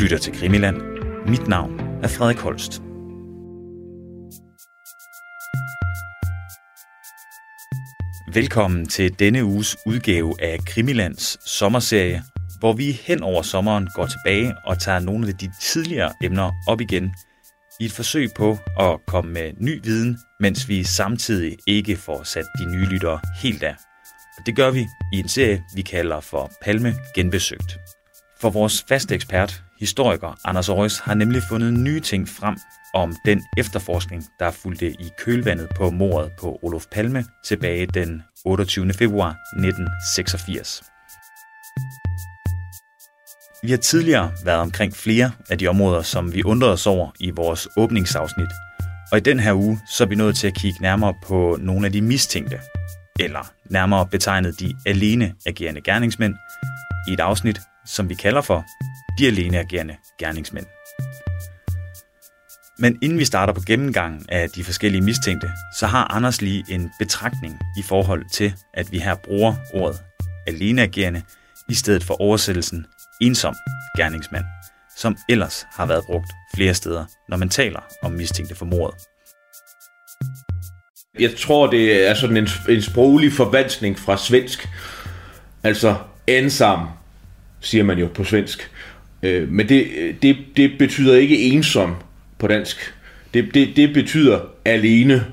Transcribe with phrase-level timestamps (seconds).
[0.00, 0.76] lytter til Krimiland.
[1.28, 2.82] Mit navn er Frederik Holst.
[8.34, 12.22] Velkommen til denne uges udgave af Krimilands sommerserie,
[12.58, 16.80] hvor vi hen over sommeren går tilbage og tager nogle af de tidligere emner op
[16.80, 17.14] igen
[17.80, 22.44] i et forsøg på at komme med ny viden, mens vi samtidig ikke får sat
[22.58, 23.74] de nye lyttere helt af.
[24.38, 27.78] Og det gør vi i en serie, vi kalder for Palme Genbesøgt.
[28.40, 32.56] For vores faste ekspert, historiker Anders Aarhus, har nemlig fundet nye ting frem
[32.94, 38.92] om den efterforskning, der fulgte i kølvandet på mordet på Olof Palme tilbage den 28.
[38.92, 40.82] februar 1986.
[43.62, 47.30] Vi har tidligere været omkring flere af de områder, som vi undrede os over i
[47.30, 48.50] vores åbningsafsnit.
[49.12, 51.86] Og i den her uge, så er vi nået til at kigge nærmere på nogle
[51.86, 52.60] af de mistænkte,
[53.20, 56.34] eller nærmere betegnet de alene agerende gerningsmænd,
[57.08, 58.64] i et afsnit, som vi kalder for
[59.18, 60.66] de aleneagerende gerningsmænd.
[62.78, 66.90] Men inden vi starter på gennemgangen af de forskellige mistænkte, så har Anders lige en
[66.98, 70.00] betragtning i forhold til, at vi her bruger ordet
[70.46, 71.22] aleneagerende
[71.68, 72.86] i stedet for oversættelsen
[73.20, 73.54] ensom
[73.96, 74.44] gerningsmand,
[74.96, 79.00] som ellers har været brugt flere steder, når man taler om mistænkte for mordet.
[81.18, 84.68] Jeg tror, det er sådan en, en sproglig forvanskning fra svensk.
[85.62, 86.88] Altså ensam,
[87.66, 88.70] siger man jo på svensk.
[89.22, 89.86] Øh, men det,
[90.22, 91.94] det, det betyder ikke ensom
[92.38, 92.94] på dansk.
[93.34, 95.24] Det, det, det betyder alene.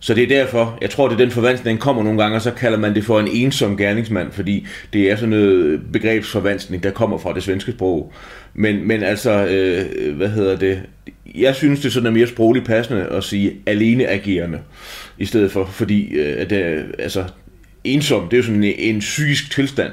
[0.00, 2.50] Så det er derfor, jeg tror, det er den forvanskning, kommer nogle gange, og så
[2.50, 7.18] kalder man det for en ensom gerningsmand, fordi det er sådan noget begrebsforvanskning, der kommer
[7.18, 8.12] fra det svenske sprog.
[8.54, 10.82] Men, men altså, øh, hvad hedder det?
[11.34, 14.58] Jeg synes, det sådan er mere sprogligt passende at sige alene agerende,
[15.18, 17.24] i stedet for, fordi øh, at det, altså,
[17.84, 19.92] ensom, det er jo sådan en, en psykisk tilstand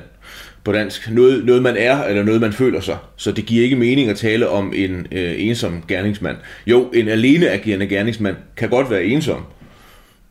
[0.64, 1.12] på dansk.
[1.12, 2.98] Noget, noget man er, eller noget man føler sig.
[3.16, 6.38] Så det giver ikke mening at tale om en øh, ensom gerningsmand.
[6.68, 9.44] Jo, en alene agerende gerningsmand kan godt være ensom,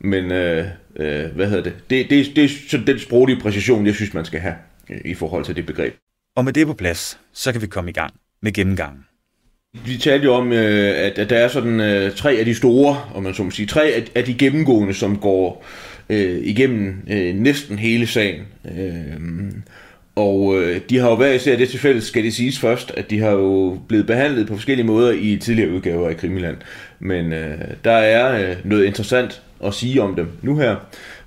[0.01, 1.73] men øh, øh, hvad hedder det?
[1.91, 4.55] Det, det, det er sådan den sproglige præcision, jeg synes, man skal have
[4.91, 5.95] øh, i forhold til det begreb.
[6.37, 9.05] Og med det på plads, så kan vi komme i gang med gennemgangen.
[9.87, 12.97] Vi talte jo om, øh, at, at der er sådan øh, tre af de store,
[13.15, 15.65] om man så må sige, tre af, af de gennemgående, som går
[16.11, 18.41] øh, igennem øh, næsten hele sagen.
[18.65, 19.03] Øh,
[20.17, 23.21] og øh, de har jo været især det tilfælde, skal det siges først, at de
[23.21, 26.57] har jo blevet behandlet på forskellige måder i tidligere udgaver af Krimiland.
[26.99, 30.77] Men øh, der er øh, noget interessant at sige om dem nu her.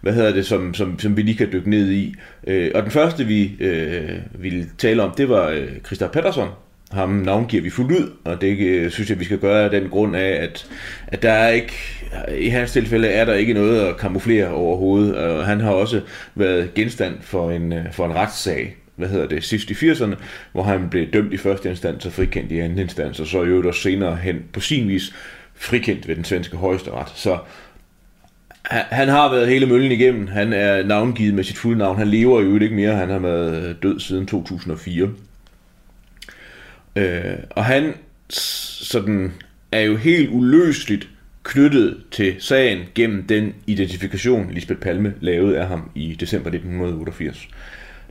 [0.02, 2.16] Hvad hedder det, som, som, som vi lige kan dykke ned i.
[2.48, 4.10] Øh, og den første, vi øh,
[4.40, 6.50] ville tale om, det var øh, Christa Pettersson.
[6.96, 9.90] Ham navngiver vi fuldt ud, og det øh, synes jeg, vi skal gøre af den
[9.90, 10.68] grund af, at,
[11.08, 11.74] at der er ikke,
[12.38, 16.02] i hans tilfælde er der ikke noget at kamuflere overhovedet, og han har også
[16.36, 20.16] været genstand for en, øh, for en retssag, hvad hedder det, sidst i 80'erne,
[20.52, 23.62] hvor han blev dømt i første instans og frikendt i anden instans, og så jo
[23.62, 25.14] der senere hen på sin vis
[25.56, 27.08] frikendt ved den svenske højesteret.
[27.16, 27.38] Så
[28.70, 30.28] han har været hele møllen igennem.
[30.28, 31.98] Han er navngivet med sit fulde navn.
[31.98, 32.96] Han lever jo ikke mere.
[32.96, 35.10] Han har været død siden 2004.
[36.96, 37.94] Øh, og han
[38.30, 39.34] sådan,
[39.72, 41.10] er jo helt uløseligt
[41.44, 47.48] knyttet til sagen gennem den identifikation, Lisbeth Palme lavede af ham i december 1988.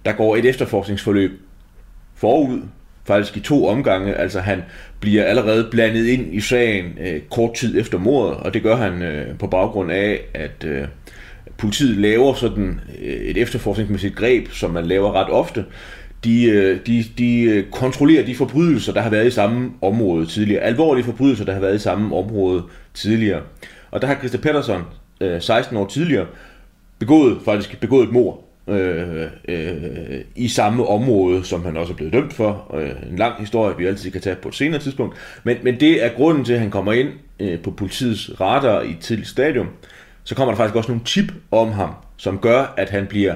[0.04, 1.40] Der går et efterforskningsforløb
[2.14, 2.60] forud,
[3.04, 4.14] faktisk i to omgange.
[4.14, 4.62] Altså han
[5.00, 9.02] bliver allerede blandet ind i sagen øh, kort tid efter mordet, og det gør han
[9.02, 10.88] øh, på baggrund af, at øh,
[11.58, 15.64] politiet laver sådan øh, et efterforskningsmæssigt greb, som man laver ret ofte.
[16.26, 20.62] Øh, de, de, de kontrollerer de forbrydelser, der har været i samme område tidligere.
[20.62, 22.62] Alvorlige forbrydelser, der har været i samme område
[22.94, 23.40] tidligere.
[23.90, 24.82] Og der har Christa Pettersson,
[25.20, 26.26] øh, 16 år tidligere,
[26.98, 32.12] begået, faktisk begået et mord øh, øh, i samme område, som han også er blevet
[32.12, 32.74] dømt for.
[32.74, 35.16] Øh, en lang historie, vi altid kan tage på et senere tidspunkt.
[35.44, 37.08] Men, men det er grunden til, at han kommer ind
[37.40, 39.68] øh, på politiets radar i et tidligt stadium.
[40.24, 43.34] Så kommer der faktisk også nogle tip om ham, som gør, at han bliver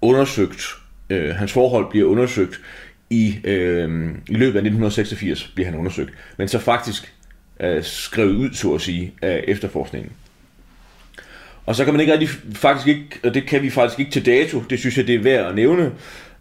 [0.00, 0.62] undersøgt.
[1.10, 2.60] Øh, hans forhold bliver undersøgt
[3.10, 6.10] i, øh, i løbet af 1986 bliver han undersøgt.
[6.36, 7.12] Men så faktisk
[7.60, 10.12] øh, skrevet ud, så at sige, af efterforskningen.
[11.66, 14.26] Og så kan man ikke rigtig, faktisk ikke, og det kan vi faktisk ikke til
[14.26, 15.92] dato, det synes jeg, det er værd at nævne.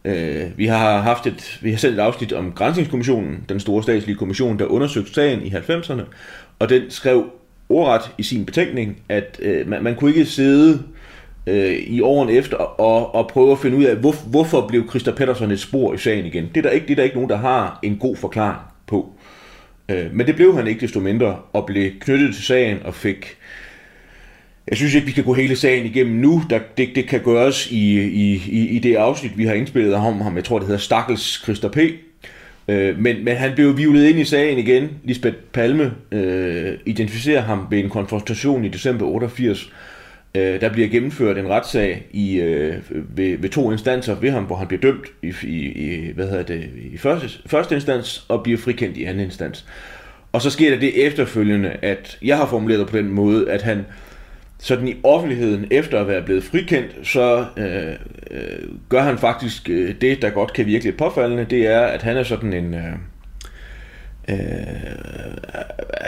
[0.06, 4.16] Øh, vi har haft et, vi har selv et afsnit om Grænsningskommissionen, den store statslige
[4.16, 6.01] kommission, der undersøgte sagen i 90'erne,
[6.60, 7.30] og den skrev
[7.69, 10.84] ordret i sin betænkning, at øh, man, man kunne ikke sidde
[11.47, 15.12] øh, i årene efter og, og prøve at finde ud af, hvor, hvorfor blev Christa
[15.12, 16.50] Pettersson et spor i sagen igen.
[16.56, 19.09] Det er, der ikke, det er der ikke nogen, der har en god forklaring på.
[19.89, 23.38] Øh, men det blev han ikke desto mindre, og blev knyttet til sagen og fik
[24.68, 26.44] jeg synes ikke, vi kan gå hele sagen igennem nu.
[26.50, 30.21] Der, det, det kan gøres i, i, i, i det afsnit, vi har indspillet om
[30.21, 30.36] ham.
[30.36, 31.77] Jeg tror, det hedder Stakkels Christa P.
[32.68, 34.89] Øh, men, men han blev vivlet ind i sagen igen.
[35.03, 39.71] Lisbeth Palme øh, identificerer ham ved en konfrontation i december 88.
[40.36, 44.56] Øh, der bliver gennemført en retssag i, øh, ved, ved to instanser ved ham, hvor
[44.56, 48.58] han bliver dømt i, i, i, hvad hedder det, i første, første instans og bliver
[48.58, 49.66] frikendt i anden instans.
[50.32, 53.86] Og så sker der det efterfølgende, at jeg har formuleret på den måde, at han
[54.60, 57.94] sådan i offentligheden, efter at være blevet frikendt, så øh,
[58.32, 62.02] øh, gør han faktisk øh, det, der godt kan virke lidt påfaldende, det er, at
[62.02, 62.74] han er sådan en...
[62.74, 62.94] Øh,
[64.30, 64.38] øh,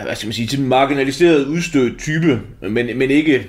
[0.04, 3.48] hvad skal man sige, en marginaliseret, udstødt type, men, men ikke...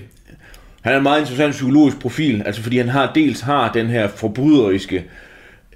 [0.89, 4.09] Han er en meget interessant psykologisk profil, altså fordi han har dels har den her
[4.09, 5.05] forbryderiske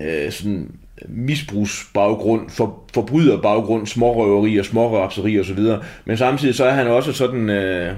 [0.01, 0.71] øh, sådan
[1.09, 7.51] misbrugsbaggrund, for, forbryderbaggrund, smårøveri smårapseri og så videre, men samtidig så er han også sådan
[7.51, 7.95] øh,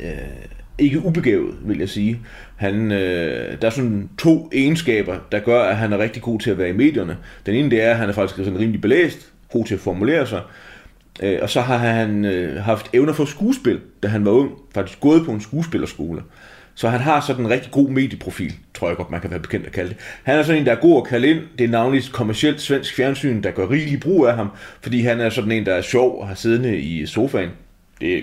[0.00, 0.10] øh,
[0.78, 2.20] ikke ubegavet, vil jeg sige.
[2.56, 6.50] Han, øh, der er sådan to egenskaber, der gør, at han er rigtig god til
[6.50, 7.16] at være i medierne.
[7.46, 10.26] Den ene det er, at han er faktisk sådan rimelig belæst, god til at formulere
[10.26, 10.40] sig,
[11.22, 15.00] øh, og så har han øh, haft evner for skuespil, da han var ung, faktisk
[15.00, 16.22] gået på en skuespillerskole.
[16.80, 19.66] Så han har sådan en rigtig god medieprofil, tror jeg godt, man kan være bekendt
[19.66, 19.96] at kalde det.
[20.22, 21.40] Han er sådan en, der er god at kalde ind.
[21.58, 24.48] Det er navnligt kommercielt svensk fjernsyn, der gør rigelig brug af ham,
[24.82, 27.50] fordi han er sådan en, der er sjov og har siddende i sofaen.
[28.00, 28.22] Det er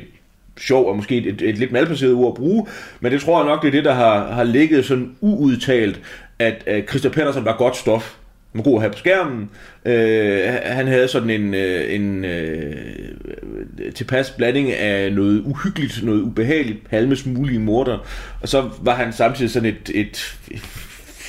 [0.57, 2.67] sjov og måske et, et lidt malplaceret ord at bruge,
[2.99, 6.01] men det tror jeg nok, det er det, der har, har ligget sådan uudtalt,
[6.39, 8.15] at, at Christian Pedersen var godt stof.
[8.51, 9.49] Han var god at have på skærmen.
[9.85, 16.89] Øh, han havde sådan en, øh, en øh, tilpas blanding af noget uhyggeligt, noget ubehageligt,
[16.89, 18.05] Palmes mulige morder,
[18.41, 20.37] og så var han samtidig sådan et, et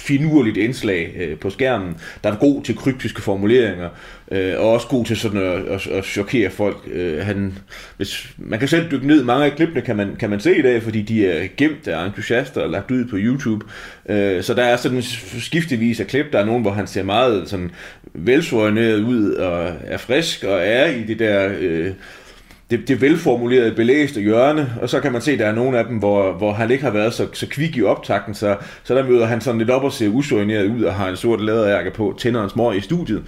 [0.08, 3.88] finurligt indslag øh, på skærmen, der er god til kryptiske formuleringer,
[4.30, 6.76] øh, og også god til sådan at, at, at chokere folk.
[6.92, 7.58] Øh, han,
[7.96, 10.62] hvis, man kan selv dykke ned, mange af klippene kan man, kan man se i
[10.62, 13.66] dag, fordi de er gemt af entusiaster og lagt ud på YouTube.
[14.08, 15.02] Øh, så der er sådan
[15.40, 17.70] skiftevis af klip, der er nogen, hvor han ser meget sådan
[18.14, 21.50] velsvøjnet ud og er frisk og er i det der...
[21.58, 21.92] Øh,
[22.70, 25.84] det, det velformulerede, belæste hjørne, og så kan man se, at der er nogle af
[25.84, 29.04] dem, hvor, hvor han ikke har været så, så kvik i optakten, så, så der
[29.04, 32.14] møder han sådan lidt op og ser usorineret ud og har en sort læderjakke på,
[32.18, 33.22] tænder en små i studiet.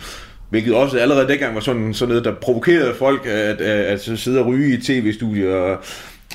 [0.51, 4.41] Hvilket også allerede dengang var sådan, sådan noget, der provokerede folk at, at, at sidde
[4.41, 5.55] og ryge i tv-studier.
[5.55, 5.79] Og,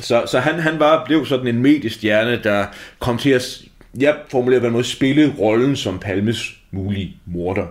[0.01, 2.65] så, så han, han var, blev sådan en mediestjerne, der
[2.99, 3.61] kom til at,
[3.99, 7.65] jeg formulerer på en måde, spille rollen som Palmes mulige morder.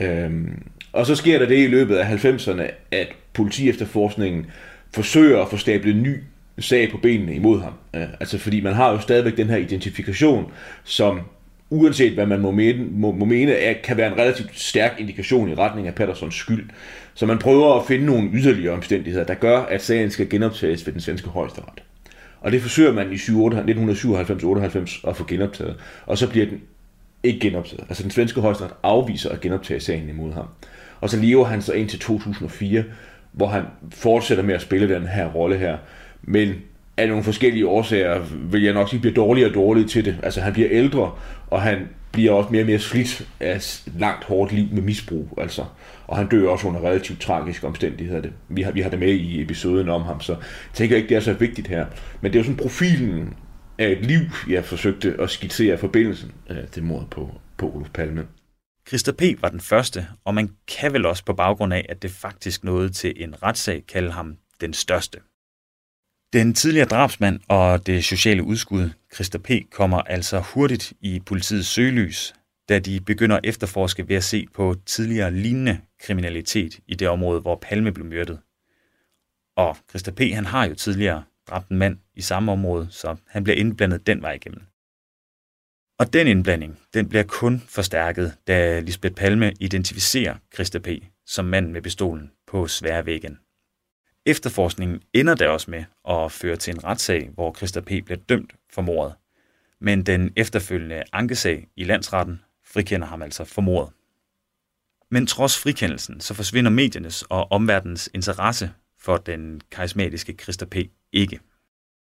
[0.00, 0.62] Øhm,
[0.92, 4.46] og så sker der det i løbet af 90'erne, at politi efterforskningen
[4.94, 6.16] forsøger at få stablet en ny
[6.58, 7.72] sag på benene imod ham.
[7.94, 10.52] Øh, altså fordi man har jo stadigvæk den her identifikation,
[10.84, 11.20] som
[11.70, 15.48] uanset hvad man må mene, må, må mene er, kan være en relativt stærk indikation
[15.48, 16.70] i retning af Pattersons skyld.
[17.14, 20.92] Så man prøver at finde nogle yderligere omstændigheder, der gør, at sagen skal genoptages ved
[20.92, 21.82] den svenske højesteret.
[22.40, 25.76] Og det forsøger man i 1997-98 at få genoptaget,
[26.06, 26.60] og så bliver den
[27.22, 27.84] ikke genoptaget.
[27.88, 30.46] Altså den svenske højesteret afviser at genoptage sagen imod ham.
[31.00, 32.84] Og så lever han så indtil 2004,
[33.34, 35.76] hvor han fortsætter med at spille den her rolle her.
[36.22, 36.54] Men
[36.96, 38.20] af nogle forskellige årsager
[38.50, 40.16] vil jeg nok sige, bliver dårligere og dårligere til det.
[40.22, 41.12] Altså han bliver ældre,
[41.50, 45.38] og han bliver også mere og mere slidt af et langt hårdt liv med misbrug.
[45.38, 45.64] Altså.
[46.06, 48.20] Og han dør også under relativt tragiske omstændigheder.
[48.20, 48.32] Det.
[48.48, 50.40] Vi, har, vi har det med i episoden om ham, så jeg
[50.72, 51.86] tænker ikke, det er så vigtigt her.
[52.20, 53.34] Men det er jo sådan profilen
[53.78, 58.24] af et liv, jeg forsøgte at skitsere forbindelsen øh, til mordet på, på Olof Palme.
[58.88, 59.22] Christa P.
[59.42, 62.90] var den første, og man kan vel også på baggrund af, at det faktisk nåede
[62.90, 65.18] til en retssag, kalde ham den største.
[66.32, 72.34] Den tidligere drabsmand og det sociale udskud, Christa P., kommer altså hurtigt i politiets søgelys,
[72.68, 77.40] da de begynder at efterforske ved at se på tidligere lignende kriminalitet i det område,
[77.40, 78.40] hvor Palme blev myrdet.
[79.56, 80.20] Og Christa P.
[80.20, 84.22] han har jo tidligere dræbt en mand i samme område, så han bliver indblandet den
[84.22, 84.62] vej igennem.
[85.98, 90.88] Og den indblanding, den bliver kun forstærket, da Lisbeth Palme identificerer Christa P.
[91.26, 93.38] som manden med pistolen på Sværvæggen.
[94.26, 97.86] Efterforskningen ender der også med at føre til en retssag, hvor Christa P.
[97.86, 99.14] bliver dømt for mordet.
[99.80, 103.92] Men den efterfølgende ankesag i landsretten frikender ham altså for mordet.
[105.10, 110.76] Men trods frikendelsen, så forsvinder mediernes og omverdens interesse for den karismatiske Christa P.
[111.12, 111.40] ikke.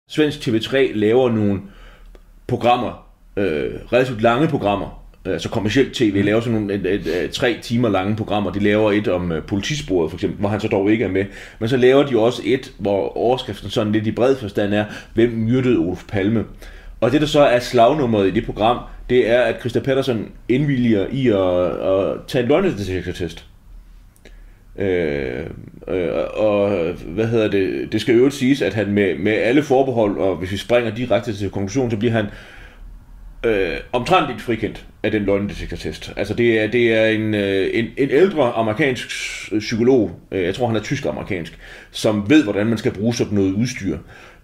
[0.08, 1.62] Svensk TV3 laver nogle
[2.48, 3.09] programmer,
[3.40, 6.26] øh, relativt lange programmer, altså kommersielt tv, mm.
[6.26, 8.52] laver sådan nogle et, et, et, tre timer lange programmer.
[8.52, 11.26] De laver et om uh, politisporet for eksempel, hvor han så dog ikke er med.
[11.60, 15.30] Men så laver de også et, hvor overskriften sådan lidt i bred forstand er, hvem
[15.30, 16.46] myrdede Olof Palme?
[17.02, 18.80] Og det, der så er slagnummeret i det program,
[19.10, 23.46] det er, at Christa Pettersson indvilliger i at, at tage en løgnedetektortest.
[24.80, 25.46] Øh,
[25.88, 26.70] øh, og
[27.08, 30.52] hvad hedder det, det skal jo siges, at han med, med alle forbehold, og hvis
[30.52, 32.26] vi springer direkte til konklusionen, så bliver han
[33.44, 36.14] øh, omtrentligt frikendt af den løgndetektortest.
[36.18, 39.08] Altså det er, det er en, øh, en, en ældre amerikansk
[39.60, 41.60] psykolog, øh, jeg tror han er tysk-amerikansk,
[41.92, 43.98] som ved, hvordan man skal bruge sådan noget udstyr,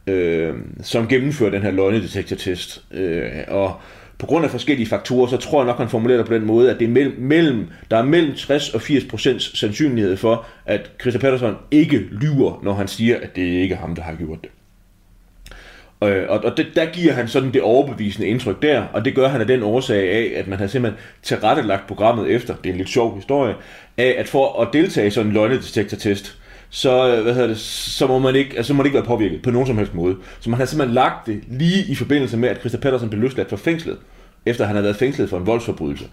[0.08, 2.84] øh, som gennemfører den her løgnedetektortest.
[2.92, 3.74] Øh, og
[4.18, 6.72] på grund af forskellige faktorer, så tror jeg nok, han formulerer det på den måde,
[6.72, 10.92] at det er mellem, mellem, der er mellem 60 og 80 procents sandsynlighed for, at
[11.02, 14.42] Christian Patterson ikke lyver, når han siger, at det ikke er ham, der har gjort
[14.42, 14.50] det.
[16.04, 19.28] Øh, og, og det, der giver han sådan det overbevisende indtryk der, og det gør
[19.28, 22.78] han af den årsag af, at man har simpelthen tilrettelagt programmet efter, det er en
[22.78, 23.56] lidt sjov historie,
[23.98, 26.38] af at for at deltage i sådan en løgnedetektortest,
[26.70, 29.42] så, øh, hvad hedder det, så må man ikke, altså, må man ikke være påvirket
[29.42, 30.16] på nogen som helst måde.
[30.40, 33.50] Så man har simpelthen lagt det lige i forbindelse med, at Christa Pettersen blev løsladt
[33.50, 33.98] fra fængslet,
[34.46, 36.06] efter han havde været fængslet for en voldsforbrydelse.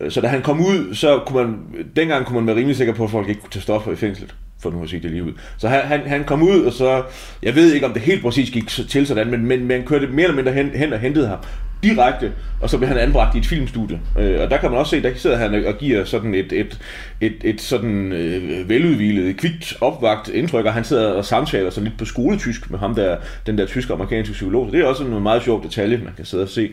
[0.00, 1.58] Øh, så da han kom ud, så kunne man,
[1.96, 4.34] dengang kunne man være rimelig sikker på, at folk ikke kunne tage stoffer i fængslet
[4.62, 5.32] for nu at sige det lige ud.
[5.58, 7.02] Så han, han, han kom ud, og så,
[7.42, 10.24] jeg ved ikke, om det helt præcis gik til sådan, men, men man kørte mere
[10.24, 11.38] eller mindre hen, hen og hentede ham
[11.82, 14.00] direkte, og så blev han anbragt i et filmstudie.
[14.18, 16.78] Øh, og der kan man også se, der sidder han og giver sådan et, et,
[17.20, 21.98] et, et sådan øh, veludvilet, kvikt opvagt indtryk, og han sidder og samtaler sådan lidt
[21.98, 24.66] på skoletysk med ham der, den der tyske amerikanske psykolog.
[24.66, 26.70] Så det er også en meget sjov detalje, man kan sidde og se.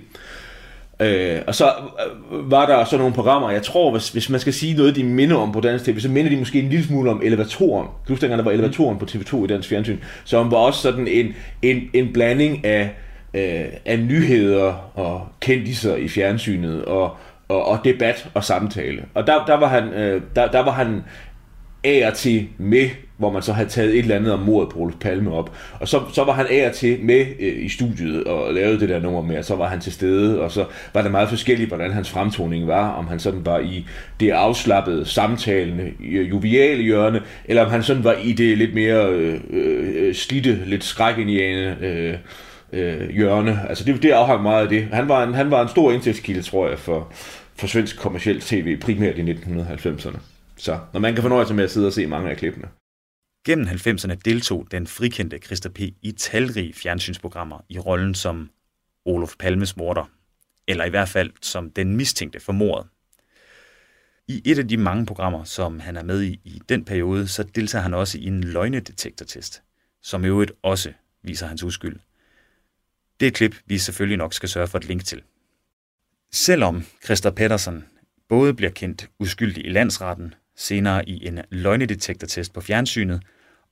[1.00, 1.66] Øh, og så
[2.32, 5.04] øh, var der sådan nogle programmer, jeg tror, hvis, hvis man skal sige noget, de
[5.04, 7.88] minder om på dansk tv, så minder de måske en lille smule om Elevatoren.
[7.88, 11.08] Du husker dengang, der var Elevatoren på TV2 i dansk fjernsyn, som var også sådan
[11.08, 12.90] en, en, en blanding af,
[13.34, 19.04] øh, af nyheder og kendiser i fjernsynet, og, og, og debat og samtale.
[19.14, 21.04] Og der, der, var han, øh, der, der var han
[21.84, 24.80] af og til med hvor man så havde taget et eller andet om mordet på
[24.80, 25.58] Olof Palme op.
[25.80, 28.90] Og så, så var han af og til med øh, i studiet og lavede det
[28.90, 31.68] der nummer med, og så var han til stede, og så var det meget forskelligt,
[31.68, 33.86] hvordan hans fremtoning var, om han sådan var i
[34.20, 35.92] det afslappede, samtalende,
[36.32, 40.84] joviale hjørne, eller om han sådan var i det lidt mere øh, øh, slidte, lidt
[40.84, 42.14] skrækindiane øh,
[42.74, 43.60] øh, hjørne.
[43.70, 44.88] Altså det, det afhang meget af det.
[44.92, 47.12] Han var en, han var en stor indtægtskilde, tror jeg, for,
[47.56, 50.18] for svensk kommersielt tv, primært i 1990'erne.
[50.58, 52.68] Så når man kan fornøje sig med at sidde og se mange af klippene.
[53.46, 55.80] Gennem 90'erne deltog den frikendte Christa P.
[56.02, 58.50] i talrige fjernsynsprogrammer i rollen som
[59.06, 60.06] Olof Palmes morder,
[60.68, 62.88] eller i hvert fald som den mistænkte for mordet.
[64.28, 67.44] I et af de mange programmer, som han er med i i den periode, så
[67.44, 69.64] deltager han også i en løgnedetektortest,
[70.02, 72.00] som i øvrigt også viser hans uskyld.
[73.20, 75.22] Det er et klip, vi selvfølgelig nok skal sørge for et link til.
[76.32, 77.86] Selvom Christer Pedersen
[78.30, 83.22] både bliver kendt uskyldig i landsretten, senere i en løgnedetektortest på fjernsynet,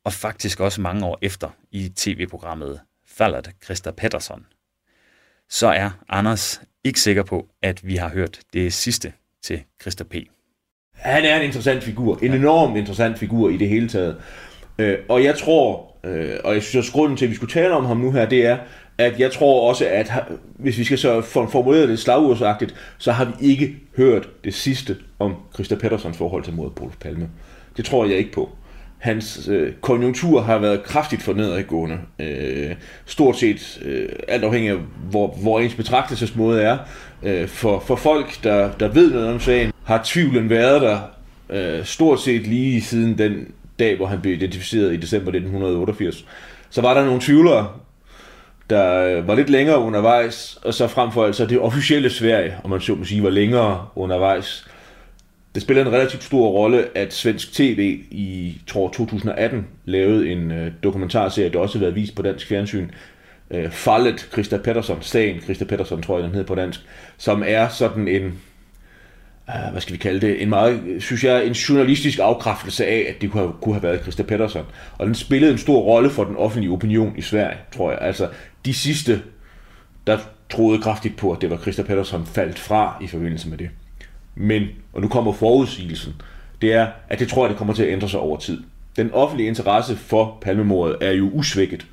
[0.04, 4.46] og faktisk også mange år efter i tv-programmet Fallet Christa Pettersson,
[5.50, 10.16] så er Anders ikke sikker på, at vi har hørt det sidste til Christa P.
[10.94, 14.22] Han er en interessant figur, en enormt interessant figur i det hele taget.
[14.80, 17.74] Øh, og jeg tror, øh, og jeg synes at grunden til, at vi skulle tale
[17.74, 18.58] om ham nu her, det er,
[18.98, 20.12] at jeg tror også, at
[20.56, 25.36] hvis vi skal så formulere det slagursagtigt, så har vi ikke hørt det sidste om
[25.54, 27.30] Christa Petterssons forhold til mordet på Palme.
[27.78, 28.50] Det tror jeg ikke på
[29.04, 32.00] hans øh, konjunktur har været kraftigt for nedadgående.
[32.20, 32.72] Øh,
[33.06, 34.78] stort set øh, alt afhængig af,
[35.10, 36.78] hvor, hvor ens betragtelsesmåde er.
[37.24, 41.00] Øh, for, for folk, der, der ved noget om sagen, har tvivlen været der
[41.50, 43.48] øh, stort set lige siden den
[43.80, 46.26] dag, hvor han blev identificeret i december 1988.
[46.70, 47.68] Så var der nogle tvivlere,
[48.70, 52.56] der øh, var lidt længere undervejs, og så frem for alt så det officielle Sverige,
[52.64, 54.68] om man så må sige, var længere undervejs.
[55.54, 60.72] Det spiller en relativt stor rolle, at svensk tv i tror 2018 lavede en øh,
[60.84, 62.90] dokumentarserie, der også har været vist på dansk fjernsyn,
[63.52, 66.80] øh, Fallet Christa Pettersson, sagen Christa Pettersson, tror jeg den hedder på dansk,
[67.18, 68.24] som er sådan en,
[69.50, 73.22] øh, hvad skal vi kalde det, en meget, synes jeg, en journalistisk afkræftelse af, at
[73.22, 74.66] det kunne have, kunne have været Christa Pettersson.
[74.98, 78.00] Og den spillede en stor rolle for den offentlige opinion i Sverige, tror jeg.
[78.02, 78.30] Altså,
[78.66, 79.22] de sidste,
[80.08, 80.18] der
[80.50, 83.70] troede kraftigt på, at det var Christa Pettersson faldt fra i forbindelse med det.
[84.36, 86.14] Men, og nu kommer forudsigelsen,
[86.62, 88.64] det er, at det tror jeg, det kommer til at ændre sig over tid.
[88.98, 91.86] Den offentlige interesse for palmemordet er jo usvækket.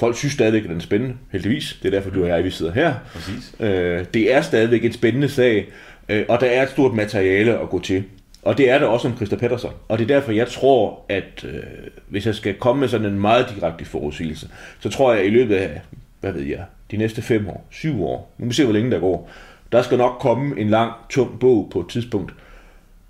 [0.00, 1.78] Folk synes stadigvæk, at den er spændende, heldigvis.
[1.82, 2.94] Det er derfor, du og jeg, vi sidder her.
[3.12, 3.54] Præcis.
[3.60, 5.68] Øh, det er stadigvæk en spændende sag,
[6.08, 8.04] øh, og der er et stort materiale at gå til.
[8.42, 9.72] Og det er der også om Christa Pettersson.
[9.88, 11.62] Og det er derfor, jeg tror, at øh,
[12.08, 14.48] hvis jeg skal komme med sådan en meget direkte forudsigelse,
[14.80, 15.80] så tror jeg i løbet af,
[16.20, 18.90] hvad ved jeg, de næste fem år, syv år, nu må vi se, hvor længe
[18.90, 19.30] der går,
[19.72, 22.34] der skal nok komme en lang, tung bog på et tidspunkt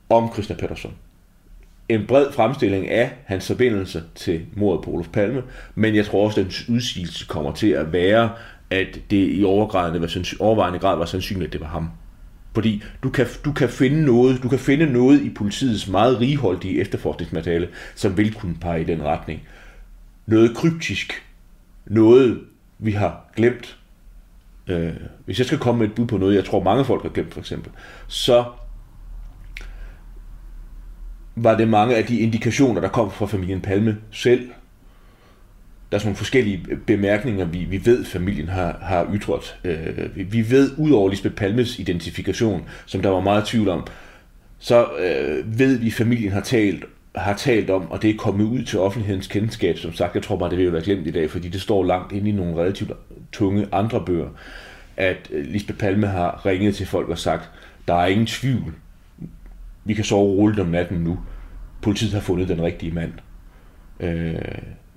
[0.09, 0.95] om Christian Pettersson.
[1.89, 5.43] En bred fremstilling af hans forbindelse til mordet på Olof Palme,
[5.75, 8.31] men jeg tror også, at den udsigelse kommer til at være,
[8.71, 11.91] at det i overvejende grad var sandsynligt, at det var ham.
[12.55, 16.81] Fordi du kan, du kan finde noget, du kan finde noget i politiets meget righoldige
[16.81, 19.43] efterforskningsmateriale, som vil kunne pege i den retning.
[20.27, 21.27] Noget kryptisk,
[21.87, 22.41] noget
[22.79, 23.80] vi har glemt,
[24.71, 24.93] øh,
[25.25, 27.33] hvis jeg skal komme med et bud på noget, jeg tror mange folk har glemt
[27.33, 27.73] for eksempel,
[28.09, 28.45] så
[31.37, 34.51] var det mange af de indikationer, der kom fra familien Palme selv.
[35.91, 39.57] Der er sådan nogle forskellige bemærkninger, vi, vi ved, familien har, har ytret.
[39.65, 43.87] Øh, vi, vi ved, ud over Lisbeth Palmes identifikation, som der var meget tvivl om,
[44.59, 46.85] så øh, ved vi, familien har talt
[47.15, 50.37] har talt om, og det er kommet ud til offentlighedens kendskab, som sagt, jeg tror
[50.37, 52.93] bare, det vil være glemt i dag, fordi det står langt inde i nogle relativt
[53.33, 54.29] tunge andre bøger,
[55.01, 57.51] at øh, Lisbeth Palme har ringet til folk og sagt,
[57.89, 58.75] der er ingen tvivl,
[59.85, 61.19] vi kan sove roligt om natten nu.
[61.83, 63.13] Politiet har fundet den rigtige mand.
[64.01, 64.35] Øh,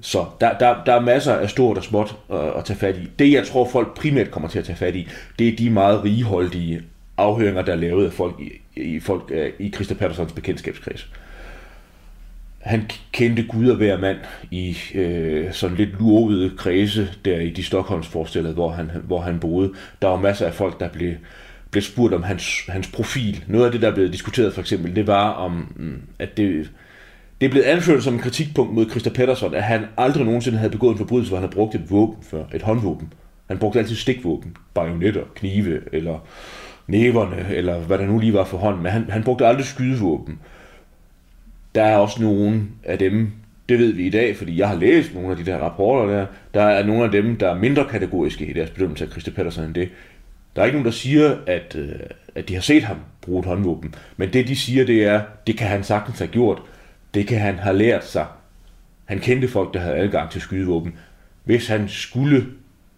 [0.01, 3.09] så der, der, der er masser af stort og småt at, at tage fat i.
[3.19, 5.07] Det, jeg tror, folk primært kommer til at tage fat i,
[5.39, 6.81] det er de meget rigeholdige
[7.17, 11.09] afhøringer, der er lavet af folk i, i, folk, øh, i Christa Pattersons bekendtskabskreds.
[12.63, 14.17] Han kendte Gud og hver mand
[14.51, 19.71] i øh, sådan lidt lurvede kredse der i de Stockholmsforstillede, hvor han, hvor han boede.
[20.01, 21.13] Der var masser af folk, der blev
[21.73, 23.43] blev spurgt om hans, hans profil.
[23.47, 26.71] Noget af det, der blev diskuteret for eksempel, det var om, mm, at det,
[27.41, 30.71] det er blevet anført som en kritikpunkt mod Christa Pettersson, at han aldrig nogensinde havde
[30.71, 33.13] begået en forbrydelse, hvor han havde brugt et våben før, et håndvåben.
[33.47, 36.19] Han brugte altid stikvåben, bajonetter, knive, eller
[36.87, 40.39] næverne, eller hvad der nu lige var for hånden, men han, han brugte aldrig skydevåben.
[41.75, 43.31] Der er også nogle af dem,
[43.69, 46.25] det ved vi i dag, fordi jeg har læst nogle af de der rapporter der,
[46.53, 49.63] der er nogle af dem, der er mindre kategoriske i deres bedømmelse af Christa Pedersen
[49.63, 49.89] end det.
[50.55, 51.95] Der er ikke nogen, der siger, at, øh,
[52.35, 53.95] at de har set ham bruge et håndvåben.
[54.17, 56.61] Men det, de siger, det er, det kan han sagtens have gjort.
[57.13, 58.25] Det kan han have lært sig.
[59.05, 60.93] Han kendte folk, der havde adgang til skydevåben.
[61.43, 62.45] Hvis han skulle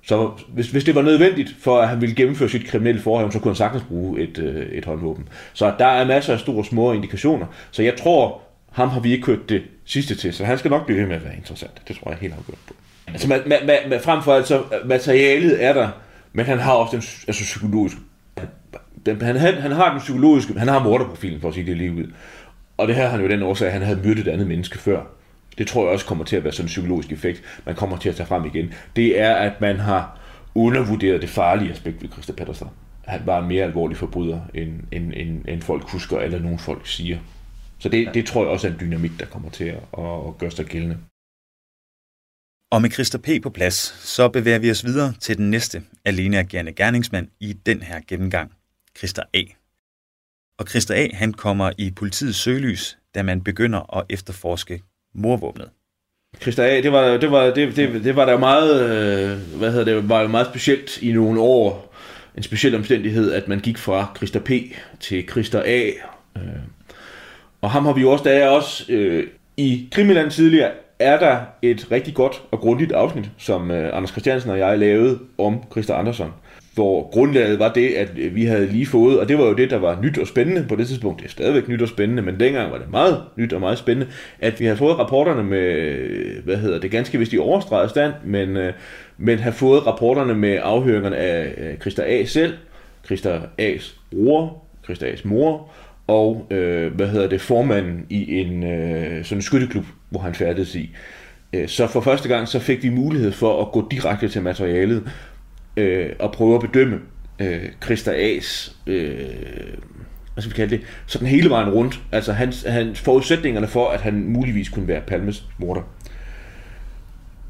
[0.08, 3.40] så hvis, hvis det var nødvendigt for, at han ville gennemføre sit kriminelle forhold, så
[3.40, 5.28] kunne han sagtens bruge et, øh, et håndvåben.
[5.54, 7.46] Så der er masser af store små indikationer.
[7.72, 8.42] Så jeg tror,
[8.76, 11.16] ham har vi ikke kørt det sidste til, så han skal nok blive ved med
[11.16, 11.82] at være interessant.
[11.88, 12.74] Det tror jeg helt afgjort på.
[13.08, 15.90] Altså, man, man, man, man, frem for alt så, øh, materialet er der,
[16.34, 18.00] men han har også den altså, psykologiske...
[19.06, 20.60] Den, han, han, han har den psykologiske...
[20.60, 22.12] Han har morderprofilen, for at sige det lige ud.
[22.78, 24.78] Og det her har han jo den årsag, at han havde myrdet et andet menneske
[24.78, 25.02] før.
[25.58, 28.10] Det tror jeg også kommer til at være sådan en psykologisk effekt, man kommer til
[28.10, 28.74] at tage frem igen.
[28.96, 30.20] Det er, at man har
[30.56, 32.70] undervurderet det farlige aspekt ved Christa Patterson.
[33.06, 36.88] Han var en mere alvorlig forbryder, end, end, end, end folk husker, eller nogen folk
[36.88, 37.18] siger.
[37.86, 40.52] Så det, det tror jeg også er en dynamik, der kommer til at, at gøre
[40.52, 40.98] sig gældende.
[42.72, 43.44] Og med Christa P.
[43.44, 43.76] på plads,
[44.08, 48.52] så bevæger vi os videre til den næste alene agerende gerningsmand i den her gennemgang,
[48.98, 49.42] Christa A.
[50.60, 51.08] Og Christa A.
[51.14, 54.82] han kommer i politiets søgelys, da man begynder at efterforske
[55.16, 55.70] morvåbnet.
[56.42, 56.82] Christa A.
[56.82, 60.22] det var, det var, det, det, det var der meget, øh, hvad hedder det, var
[60.22, 61.96] jo meget specielt i nogle år.
[62.38, 64.52] En speciel omstændighed, at man gik fra Christa P.
[65.00, 65.92] til Christa A.
[67.62, 71.38] Og ham har vi jo også, der er også øh, i Krimiland tidligere, er der
[71.62, 75.94] et rigtig godt og grundigt afsnit, som øh, Anders Christiansen og jeg lavede om Christa
[75.94, 76.28] Andersen
[76.74, 79.70] Hvor grundlaget var det, at øh, vi havde lige fået, og det var jo det,
[79.70, 81.20] der var nyt og spændende på det tidspunkt.
[81.20, 84.12] Det er stadigvæk nyt og spændende, men dengang var det meget nyt og meget spændende,
[84.40, 88.14] at vi havde fået rapporterne med, øh, hvad hedder det, ganske vist i overstreget stand,
[88.24, 88.74] men, øh,
[89.18, 92.26] men have fået rapporterne med afhøringerne af uh, Christa A.
[92.26, 92.54] selv,
[93.06, 95.72] Christa A's bror, Christa A's mor,
[96.08, 100.76] og øh, hvad hedder det, formanden i en øh, sådan en skytteklub, hvor han færdedes
[100.76, 100.96] i.
[101.54, 105.12] Øh, så for første gang så fik vi mulighed for at gå direkte til materialet
[105.78, 107.00] øh, og prøve at bedømme
[107.40, 109.18] øh, Christa A's øh,
[110.36, 112.00] hvad skal vi kalde det, sådan hele vejen rundt.
[112.12, 115.82] Altså hans, hans forudsætningerne for, at han muligvis kunne være Palmes morder.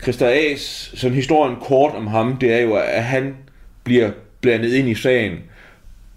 [0.02, 0.60] Christa A's,
[0.98, 3.36] sådan historien kort om ham, det er jo, at han
[3.84, 5.34] bliver blandet ind i sagen,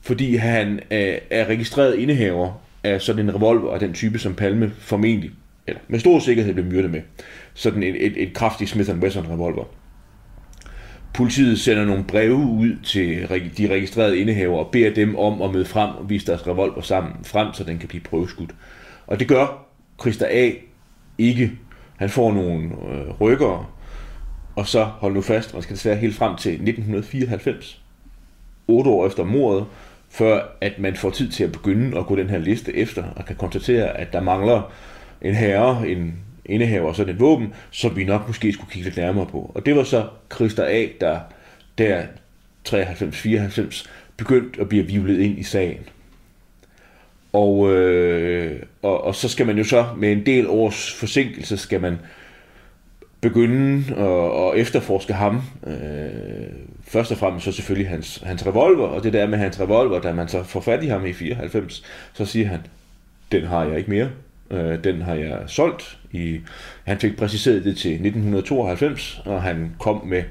[0.00, 4.72] fordi han er, er registreret indehaver af sådan en revolver af den type, som Palme
[4.78, 5.30] formentlig,
[5.66, 7.00] eller med stor sikkerhed blev myrdet med.
[7.54, 9.64] Sådan et, et, et kraftigt Smith Wesson revolver.
[11.14, 15.64] Politiet sender nogle breve ud til de registrerede indehaver og beder dem om at møde
[15.64, 18.54] frem og vise deres revolver sammen frem, så den kan blive prøveskudt.
[19.06, 19.66] Og det gør
[20.00, 20.50] Christa A.
[21.18, 21.52] ikke.
[21.96, 23.74] Han får nogle øh, rykker,
[24.56, 27.82] og så hold nu fast, man skal desværre helt frem til 1994,
[28.68, 29.66] otte år efter mordet,
[30.10, 33.24] før at man får tid til at begynde at gå den her liste efter, og
[33.24, 34.72] kan konstatere, at der mangler
[35.22, 38.96] en herre, en indehaver og sådan et våben, som vi nok måske skulle kigge lidt
[38.96, 39.52] nærmere på.
[39.54, 41.18] Og det var så Christa A., der
[41.78, 42.02] der
[42.68, 45.80] 93-94 begyndte at blive vivlet ind i sagen.
[47.32, 51.80] Og, øh, og, og så skal man jo så med en del års forsinkelse, skal
[51.80, 51.98] man
[53.20, 55.42] begynde at, at efterforske ham.
[55.66, 55.72] Øh,
[56.82, 60.12] først og fremmest så selvfølgelig hans, hans revolver, og det der med hans revolver, da
[60.12, 62.60] man så får fat i ham i 94, så siger han,
[63.32, 64.10] den har jeg ikke mere.
[64.50, 65.98] Øh, den har jeg solgt.
[66.12, 66.40] I,
[66.84, 70.22] han fik præciseret det til 1992, og han kom med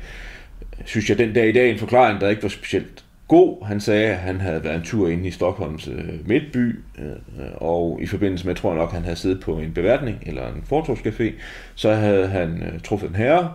[0.85, 3.65] synes jeg den dag i dag en forklaring, der ikke var specielt god.
[3.65, 7.15] Han sagde, at han havde været en tur ind i Stockholms øh, midtby, øh,
[7.55, 10.63] og i forbindelse med, tror jeg nok, han havde siddet på en beværtning eller en
[10.71, 11.33] fortogscafé,
[11.75, 13.53] så havde han øh, truffet en herre,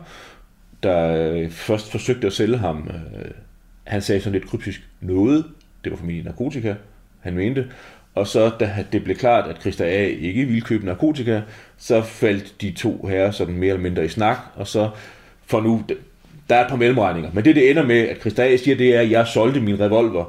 [0.83, 3.31] der øh, først forsøgte at sælge ham, øh,
[3.85, 5.45] han sagde sådan lidt kryptisk, noget,
[5.85, 6.75] det var formentlig narkotika,
[7.21, 7.71] han mente,
[8.15, 10.07] og så da det blev klart, at Christa A.
[10.07, 11.41] ikke ville købe narkotika,
[11.77, 14.91] så faldt de to herrer sådan mere eller mindre i snak, og så
[15.47, 15.83] for nu,
[16.53, 17.31] der er et par mellemregninger.
[17.33, 20.25] Men det, det ender med, at Christa siger, det er, at jeg solgte min revolver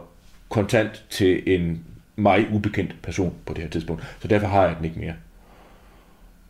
[0.50, 1.80] kontant til en
[2.16, 4.04] mig ubekendt person på det her tidspunkt.
[4.22, 5.14] Så derfor har jeg den ikke mere.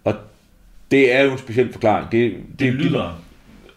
[0.03, 0.15] Og
[0.91, 2.11] det er jo en speciel forklaring.
[2.11, 3.23] Det, det, det lyder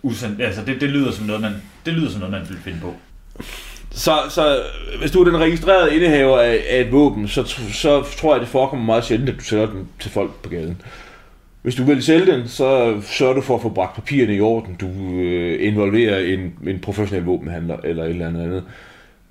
[0.02, 1.52] usand, altså det, det lyder som noget, man,
[1.87, 2.94] det lyder som noget, man vil finde på.
[3.90, 4.62] Så, så
[4.98, 8.48] hvis du er den registrerede indehaver af, af et våben, så, så tror jeg, det
[8.48, 10.82] forekommer meget sjældent, at du sælger den til folk på gaden.
[11.66, 14.74] Hvis du vil sælge den, så sørger du for at få bragt papirerne i orden.
[14.74, 14.87] Du
[15.20, 18.64] øh, involverer en, en professionel våbenhandler eller et eller andet andet.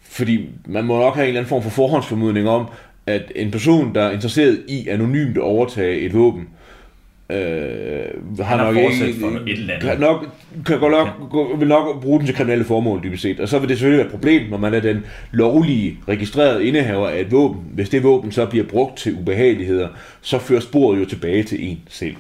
[0.02, 2.66] Fordi man må nok have en eller anden form for forhåndsformodning om,
[3.06, 6.65] at en person, der er interesseret i anonymt at overtage et våben, Øh,
[7.30, 9.90] har nok ikke, for et eller andet.
[9.90, 10.26] Kan nok,
[10.66, 13.40] kan godt nok, vil nok bruge den til kriminelle formål, dybest set.
[13.40, 17.08] Og så vil det selvfølgelig være et problem, når man er den lovlige, registrerede indehaver
[17.08, 17.62] af et våben.
[17.74, 19.88] Hvis det våben så bliver brugt til ubehageligheder,
[20.22, 22.16] så fører sporet jo tilbage til en selv.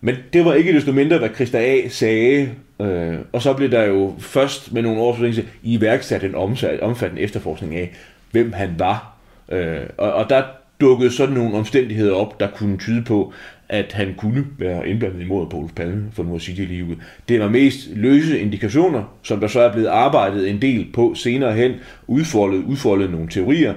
[0.00, 1.88] Men det var ikke desto mindre, hvad Christa A.
[1.88, 2.50] sagde.
[2.80, 7.76] Øh, og så blev der jo først med nogle års forlængelse iværksat en omfattende efterforskning
[7.76, 7.92] af,
[8.30, 9.16] hvem han var.
[9.52, 10.42] Øh, og, og der
[10.80, 13.32] dukkede sådan nogle omstændigheder op, der kunne tyde på,
[13.68, 16.68] at han kunne være indblandet i mordet på Olof Palme, for nu at sige det
[16.68, 16.94] lige ud.
[17.28, 21.52] Det var mest løse indikationer, som der så er blevet arbejdet en del på senere
[21.52, 21.72] hen,
[22.06, 23.74] udfoldet, udfoldet nogle teorier.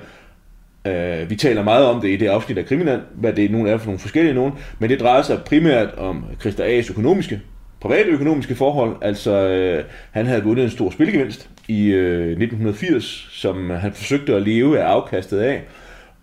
[0.85, 3.77] Uh, vi taler meget om det i det afsnit af Kriminal, hvad det nogle er
[3.77, 7.41] for nogle forskellige nogen, men det drejer sig primært om Christa A's økonomiske,
[7.81, 8.95] private økonomiske forhold.
[9.01, 9.31] Altså,
[9.79, 14.41] uh, han havde vundet en stor spilgevinst i uh, øh, 1980, som han forsøgte at
[14.41, 15.61] leve af afkastet af.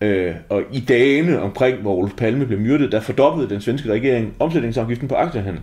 [0.00, 4.34] Øh, og i dagene omkring, hvor Olof Palme blev myrdet, der fordoblede den svenske regering
[4.38, 5.62] omsætningsafgiften på aktiehandel.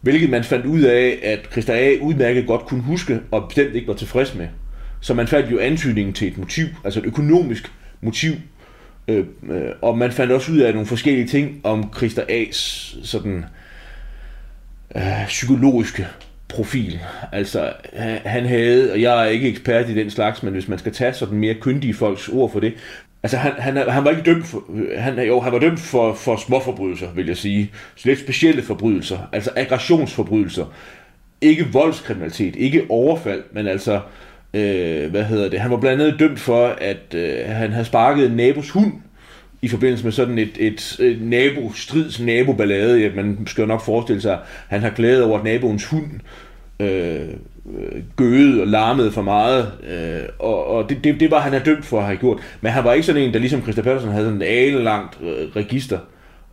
[0.00, 1.96] Hvilket man fandt ud af, at Christa A.
[2.00, 4.46] udmærket godt kunne huske, og bestemt ikke var tilfreds med.
[5.00, 8.32] Så man fandt jo antydningen til et motiv, altså et økonomisk motiv.
[9.08, 13.44] Øh, øh, og man fandt også ud af nogle forskellige ting om Christa A.'s sådan,
[14.96, 16.06] øh, psykologiske
[16.48, 17.00] profil.
[17.32, 17.72] Altså,
[18.24, 21.12] han havde, og jeg er ikke ekspert i den slags, men hvis man skal tage
[21.12, 22.74] sådan mere kyndige folks ord for det,
[23.22, 24.64] Altså, han, han, han var ikke dømt for,
[24.96, 27.70] han, jo, han var dømt for, for småforbrydelser, vil jeg sige.
[27.96, 30.64] Så lidt specielle forbrydelser, altså aggressionsforbrydelser.
[31.40, 34.00] Ikke voldskriminalitet, ikke overfald, men altså,
[34.54, 38.26] øh, hvad hedder det, han var blandt andet dømt for, at øh, han havde sparket
[38.26, 38.92] en nabos hund
[39.62, 43.00] i forbindelse med sådan et, et, et nabo-strids naboballade.
[43.00, 46.10] Ja, man skal jo nok forestille sig, at han har glædet over, naboens hund
[46.80, 47.28] øh,
[48.16, 51.84] gøede og larmede for meget, øh, og, og det, det, det var han er dømt
[51.84, 52.38] for at have gjort.
[52.60, 55.48] Men han var ikke sådan en, der ligesom Christa Pedersen havde sådan en langt øh,
[55.56, 55.98] register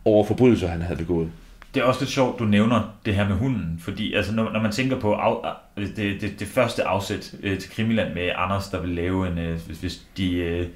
[0.04, 1.28] over forbrydelser, han havde begået.
[1.74, 4.62] Det er også lidt sjovt, du nævner det her med hunden, fordi altså, når, når
[4.62, 5.36] man tænker på af,
[5.76, 9.60] det, det, det første afsæt øh, til Krimiland med Anders, der vil lave en, øh,
[9.66, 10.34] hvis, hvis de...
[10.34, 10.66] Øh,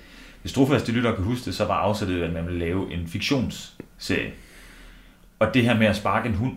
[0.42, 4.33] hvis trofaste lytter kan huske det, så var afsættet, at man ville lave en fiktionsserie.
[5.38, 6.55] Og det her med at sparke en hund,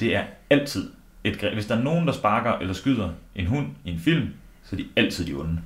[0.00, 0.90] det er altid
[1.24, 4.28] et, hvis der er nogen, der sparker eller skyder en hund i en film,
[4.64, 5.58] så er de altid de onde.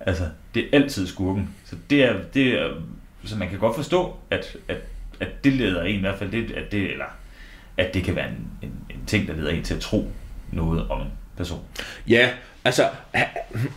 [0.00, 1.48] Altså, det er altid skurken.
[1.64, 2.70] Så det er, det er
[3.24, 4.76] så man kan godt forstå, at, at,
[5.20, 7.04] at det leder en i hvert fald, det, at det, eller
[7.76, 10.08] at det kan være en, en, en ting, der leder en til at tro
[10.52, 11.60] noget om en person.
[12.08, 12.30] Ja,
[12.64, 12.88] altså,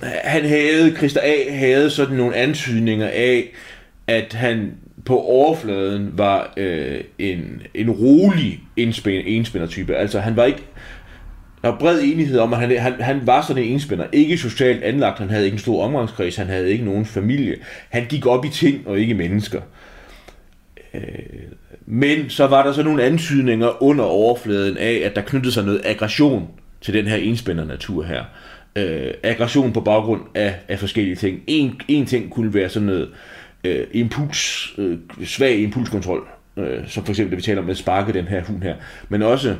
[0.02, 1.58] han havde, Christer A.
[1.58, 3.52] havde sådan nogle antydninger af,
[4.08, 9.96] at han på overfladen var øh, en, en rolig enspændertype.
[9.96, 10.63] Altså han var ikke,
[11.65, 14.06] der var bred enighed om, at han, han, han var sådan en enspænder.
[14.12, 17.56] Ikke socialt anlagt, han havde ikke en stor omgangskreds, han havde ikke nogen familie.
[17.89, 19.62] Han gik op i ting og ikke mennesker.
[20.93, 21.01] Øh,
[21.86, 25.82] men så var der så nogle antydninger under overfladen af, at der knyttede sig noget
[25.86, 26.47] aggression
[26.82, 28.23] til den her enspænder natur her.
[28.75, 31.41] Øh, aggression på baggrund af, af forskellige ting.
[31.47, 33.10] En, en ting kunne være sådan noget
[33.63, 38.13] øh, impuls, øh, svag impulskontrol, øh, som for eksempel det vi taler om at sparke
[38.13, 38.75] den her hund her,
[39.10, 39.56] men også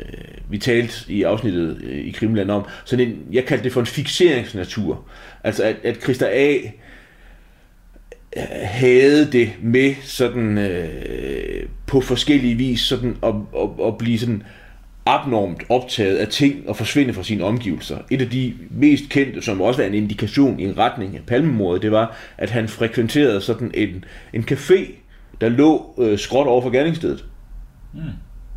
[0.00, 3.80] øh, vi talte i afsnittet øh, i Krimland om, sådan en, jeg kaldte det for
[3.80, 5.04] en fixeringsnatur.
[5.44, 6.58] Altså at, at Christa A
[8.62, 14.42] havde det med sådan øh, på forskellige vis sådan at, at, at blive sådan
[15.06, 17.98] abnormt optaget af ting og forsvinde fra sine omgivelser.
[18.10, 21.82] Et af de mest kendte, som også er en indikation i en retning af palmemordet,
[21.82, 24.92] det var, at han frekventerede sådan en, en café,
[25.40, 27.24] der lå øh, skråt over for gerningsstedet.
[27.94, 28.00] Mm.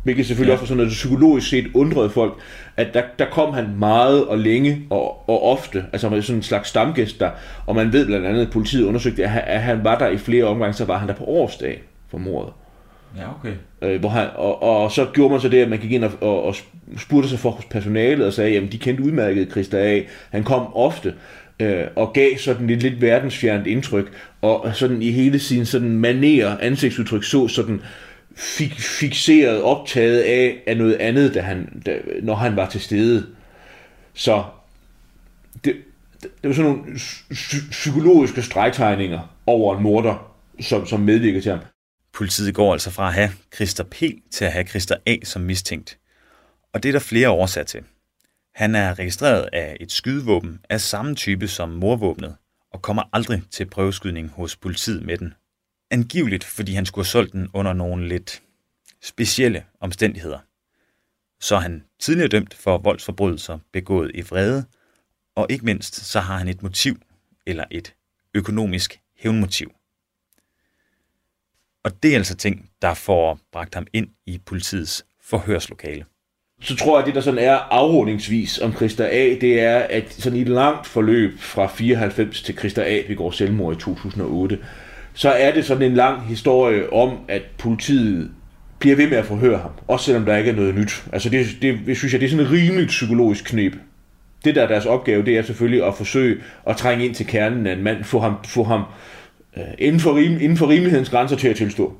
[0.02, 0.54] Hvilket selvfølgelig ja.
[0.54, 2.34] også var sådan noget psykologisk set undrede folk,
[2.76, 6.42] at der, der kom han meget og længe og, og ofte, altså med sådan en
[6.42, 7.30] slags stamgæst der,
[7.66, 10.18] og man ved blandt andet, at politiet undersøgte, at han, at han var der i
[10.18, 12.52] flere omgange, så var han der på årsdag for mordet.
[13.16, 13.52] Ja, okay.
[13.82, 16.12] Øh, hvor han, og, og, så gjorde man så det, at man gik ind og,
[16.20, 16.54] og, og
[16.98, 20.00] spurgte sig for hos personalet og sagde, jamen de kendte udmærket Christa A.
[20.30, 21.14] Han kom ofte
[21.60, 26.56] øh, og gav sådan et lidt verdensfjernt indtryk, og sådan i hele sin sådan maner
[26.60, 27.80] ansigtsudtryk så sådan
[28.38, 33.26] fik, fixeret, optaget af, af noget andet, da han, da, når han var til stede.
[34.14, 34.44] Så
[35.64, 35.76] det,
[36.22, 36.98] det var sådan nogle
[37.70, 41.60] psykologiske stregtegninger over en morder, som, som medvirker til ham.
[42.14, 44.02] Politiet går altså fra at have Christer P.
[44.30, 45.16] til at have Christer A.
[45.24, 45.98] som mistænkt.
[46.72, 47.80] Og det er der flere årsager til.
[48.54, 52.36] Han er registreret af et skydevåben af samme type som morvåbnet,
[52.72, 55.34] og kommer aldrig til prøveskydning hos politiet med den.
[55.90, 58.42] Angiveligt, fordi han skulle have solgt den under nogle lidt
[59.02, 60.38] specielle omstændigheder.
[61.40, 64.64] Så er han tidligere dømt for voldsforbrydelser begået i vrede,
[65.34, 66.96] og ikke mindst så har han et motiv,
[67.46, 67.94] eller et
[68.34, 69.72] økonomisk hævnmotiv.
[71.84, 76.04] Og det er altså ting, der får bragt ham ind i politiets forhørslokale.
[76.60, 80.12] Så tror jeg, at det der sådan er afrundingsvis om Christa A, det er, at
[80.12, 84.58] sådan i et langt forløb fra 94 til Christa A begår selvmord i 2008,
[85.18, 88.30] så er det sådan en lang historie om, at politiet
[88.78, 91.04] bliver ved med at forhøre ham, også selvom der ikke er noget nyt.
[91.12, 93.72] Altså det, det, det synes jeg, det er sådan et rimeligt psykologisk knep.
[94.44, 97.66] Det der er deres opgave, det er selvfølgelig at forsøge at trænge ind til kernen
[97.66, 98.82] af en mand, få ham, få ham
[99.56, 101.96] øh, inden, for rim, inden for rimelighedens grænser til at tilstå.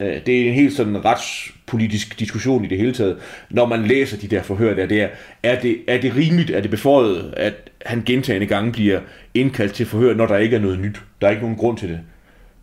[0.00, 3.16] Øh, det er en helt sådan retspolitisk diskussion i det hele taget,
[3.50, 5.08] når man læser de der forhør der, det er,
[5.42, 9.00] er det, er det rimeligt, er det beføjet, at han gentagende gange bliver
[9.34, 11.02] indkaldt til forhør, når der ikke er noget nyt.
[11.20, 12.00] Der er ikke nogen grund til det.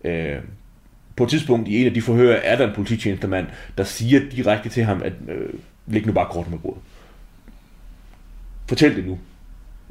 [0.04, 0.38] Øh,
[1.16, 4.70] på et tidspunkt i en af de forhør er der en polititjenestemand, der siger direkte
[4.70, 5.50] til ham, at øh,
[5.88, 6.82] læg nu bare kort med bordet.
[8.68, 9.20] Fortæl det nu.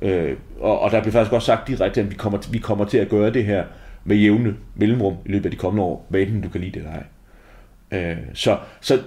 [0.03, 2.99] Øh, og, og der bliver faktisk også sagt direkte, at vi kommer, vi kommer til
[2.99, 3.65] at gøre det her
[4.05, 6.79] med jævne mellemrum i løbet af de kommende år, hvad enten du kan lide det
[6.79, 8.11] eller ej.
[8.11, 9.01] Øh, så, så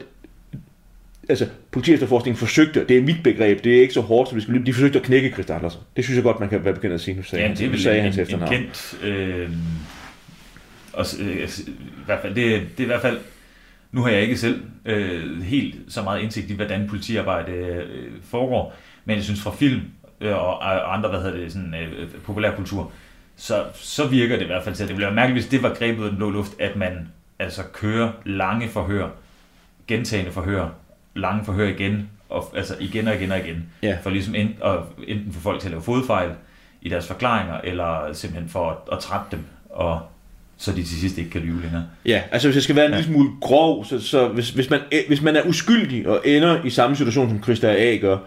[1.29, 4.65] altså, politiefterforskningen forsøgte, det er mit begreb, det er ikke så hårdt, som vi skal
[4.65, 5.81] de forsøgte at knække Christa Andersen.
[5.95, 7.17] Det synes jeg godt, man kan være bekendt at sige.
[7.17, 9.49] Nu sagde, ja, det er vel sagde en, en, en kendt, øh,
[10.93, 13.19] og, øh, i hvert fald, det, det er i hvert fald,
[13.91, 18.75] nu har jeg ikke selv øh, helt så meget indsigt i, hvordan politiarbejde øh, foregår,
[19.06, 19.82] men jeg synes fra film
[20.21, 22.91] øh, og andre, hvad hedder det, sådan øh, populærkultur,
[23.36, 25.73] så, så virker det i hvert fald til, at det være mærkeligt, hvis det var
[25.73, 27.08] grebet ud af den blå luft, at man
[27.39, 29.10] altså kører lange forhør,
[29.88, 30.69] gentagende forhør,
[31.15, 33.97] lange forhør igen, og, altså igen og igen og igen, ja.
[34.04, 36.32] for ligesom en, og enten få folk til at lave fodfejl
[36.82, 40.01] i deres forklaringer, eller simpelthen for at, at trætte dem, og
[40.62, 41.84] så de til sidst ikke kan lyve længere.
[42.06, 42.97] Ja, altså hvis jeg skal være en ja.
[42.97, 46.69] lille smule grov, så, så hvis, hvis, man, hvis man er uskyldig og ender i
[46.69, 47.97] samme situation, som Christa A.
[47.97, 48.17] gør,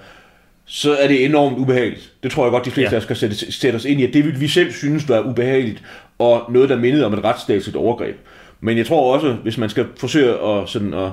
[0.64, 2.12] så er det enormt ubehageligt.
[2.22, 2.94] Det tror jeg godt, de fleste ja.
[2.94, 5.20] af os skal sætte, sætte os ind i, at det vil vi selv synes var
[5.20, 5.82] ubehageligt,
[6.18, 8.16] og noget, der mindede om et retsstatsligt overgreb.
[8.60, 11.10] Men jeg tror også, hvis man skal forsøge at, sådan at,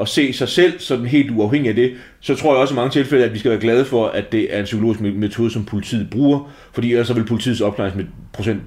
[0.00, 2.90] at se sig selv sådan helt uafhængig af det, så tror jeg også i mange
[2.90, 6.10] tilfælde, at vi skal være glade for, at det er en psykologisk metode, som politiet
[6.10, 8.62] bruger, fordi ellers så vil politiets opklaringsprocent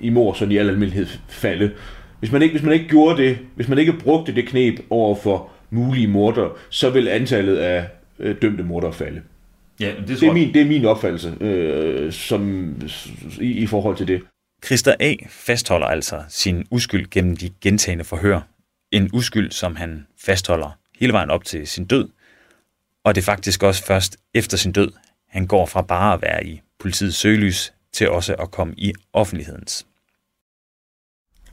[0.00, 1.70] i mor sådan i al almindelighed falde.
[2.18, 5.14] Hvis man, ikke, hvis man ikke gjorde det, hvis man ikke brugte det knep over
[5.14, 7.86] for mulige morder, så vil antallet af
[8.18, 9.22] øh, dømte morder falde.
[9.80, 12.74] Ja, det, det, er min, det er min opfattelse øh, som,
[13.40, 14.22] i, i forhold til det.
[14.64, 15.14] Christa A.
[15.28, 18.40] fastholder altså sin uskyld gennem de gentagende forhør.
[18.92, 22.08] En uskyld, som han fastholder hele vejen op til sin død.
[23.04, 24.92] Og det er faktisk også først efter sin død,
[25.28, 29.86] han går fra bare at være i politiets søgelys til også at komme i offentlighedens.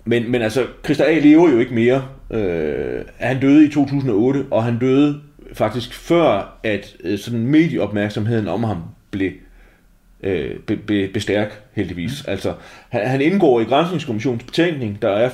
[0.05, 1.19] Men, men altså, Christa A.
[1.19, 2.05] lever jo ikke mere.
[2.31, 5.21] Øh, han døde i 2008, og han døde
[5.53, 8.77] faktisk før, at øh, sådan medieopmærksomheden om ham
[9.11, 9.31] blev
[10.23, 12.23] øh, be, be, bestærk, heldigvis.
[12.27, 12.31] Mm.
[12.31, 12.53] Altså,
[12.89, 15.01] han, han indgår i Grænsningskommissionens betænkning.
[15.01, 15.29] Der er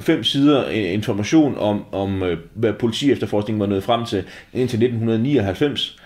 [0.00, 5.98] fem sider information om, om øh, hvad politi efterforskningen var nået frem til indtil 1999.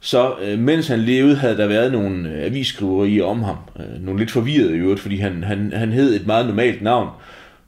[0.00, 3.56] Så øh, mens han levede, havde der været nogle øh, avisskriverier om ham.
[3.78, 7.08] Øh, nogle lidt forvirrede i øvrigt, fordi han, han, han hed et meget normalt navn.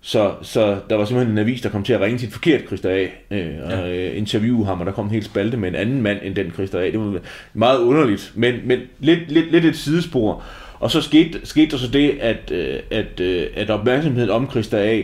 [0.06, 2.66] Så, så der var simpelthen en avis, der kom til at ringe til et forkert
[2.66, 3.06] Christa A.
[3.30, 6.18] Øh, og øh, interviewe ham, og der kom en helt spalte med en anden mand
[6.22, 6.84] end den Christa A.
[6.84, 7.18] Det var
[7.54, 10.42] meget underligt, men, men lidt, lidt, lidt et sidespor.
[10.80, 14.76] Og så skete, skete der så det, at, øh, at, øh, at opmærksomheden om Christa
[14.76, 15.02] A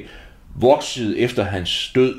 [0.55, 2.15] voksede efter hans død.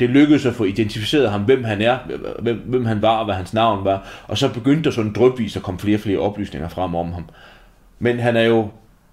[0.00, 1.98] Det lykkedes at få identificeret ham, hvem han er,
[2.38, 4.24] hvem, hvem han var og hvad hans navn var.
[4.26, 7.24] Og så begyndte der sådan drøbvis at komme flere og flere oplysninger frem om ham.
[7.98, 8.68] Men han er jo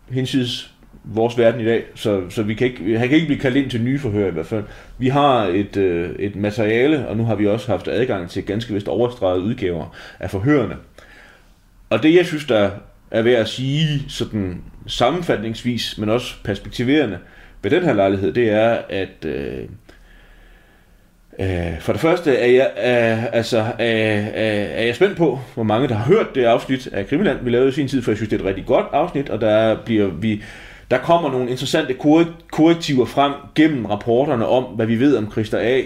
[0.09, 0.74] hinsides
[1.07, 3.69] vores verden i dag, så, så vi kan ikke, han kan ikke blive kaldt ind
[3.69, 4.63] til nye forhør i hvert fald.
[4.97, 8.73] Vi har et, øh, et materiale, og nu har vi også haft adgang til ganske
[8.73, 10.75] vist overstreget udgaver af forhørene.
[11.89, 12.69] Og det, jeg synes, der
[13.11, 17.17] er ved at sige sådan sammenfatningsvis, men også perspektiverende
[17.61, 19.63] ved den her lejlighed, det er, at øh,
[21.39, 25.87] øh, for det første er jeg, øh, altså, øh, er jeg spændt på, hvor mange
[25.87, 28.29] der har hørt det afsnit af Krimiland, vi lavede i sin tid, for jeg synes,
[28.29, 30.43] det er et rigtig godt afsnit, og der bliver vi
[30.91, 31.95] der kommer nogle interessante
[32.51, 35.81] korrektiver frem gennem rapporterne om, hvad vi ved om Christer A.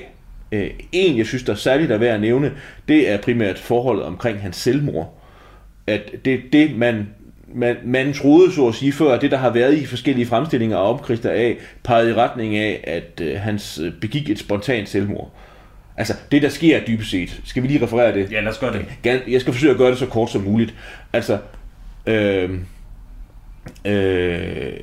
[0.52, 2.52] Øh, en, jeg synes, der er særligt er værd at nævne,
[2.88, 5.20] det er primært forholdet omkring hans selvmord.
[5.88, 7.08] At det, det man,
[7.54, 11.04] man, man troede, så at sige, før, det, der har været i forskellige fremstillinger om
[11.04, 15.32] Christer A., pegede i retning af, at øh, hans øh, begik et spontant selvmord.
[15.98, 17.42] Altså, det der sker dybest set.
[17.46, 18.32] Skal vi lige referere det?
[18.32, 19.22] Ja, lad os gøre det.
[19.28, 20.74] Jeg skal forsøge at gøre det så kort som muligt.
[21.14, 21.38] Altså,
[22.06, 22.50] øh,
[23.86, 24.74] Øh,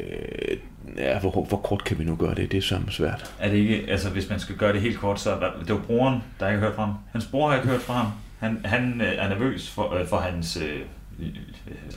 [0.96, 2.52] ja, hvor, hvor kort kan vi nu gøre det?
[2.52, 3.34] Det er så svært.
[3.38, 5.80] Er det ikke, altså hvis man skal gøre det helt kort, så er det var
[5.80, 6.94] broren, der ikke har hørt fra ham.
[7.12, 8.06] Hans bror har ikke hørt fra ham.
[8.38, 10.80] Han, han øh, er nervøs for, øh, for hans, øh,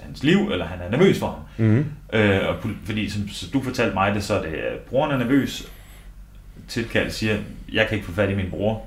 [0.03, 1.67] hans liv, eller han er nervøs for ham.
[1.67, 1.85] Mm-hmm.
[2.13, 5.67] Øh, og, fordi som du fortalte mig det, så er det, at broren er nervøs,
[6.67, 7.38] tilkaldt siger,
[7.73, 8.85] jeg kan ikke få fat i min bror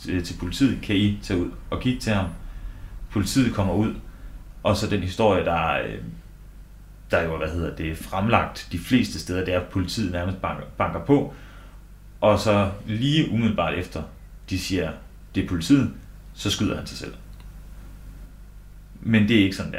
[0.00, 2.26] til, til politiet, kan I tage ud og kigge til ham?
[3.10, 3.94] Politiet kommer ud,
[4.62, 5.94] og så den historie, der, øh,
[7.10, 10.64] der jo, hvad hedder det, fremlagt de fleste steder, det er, at politiet nærmest banker,
[10.78, 11.34] banker på,
[12.20, 14.02] og så lige umiddelbart efter,
[14.50, 14.90] de siger,
[15.34, 15.90] det er politiet,
[16.34, 17.12] så skyder han sig selv.
[19.00, 19.78] Men det er ikke sådan der.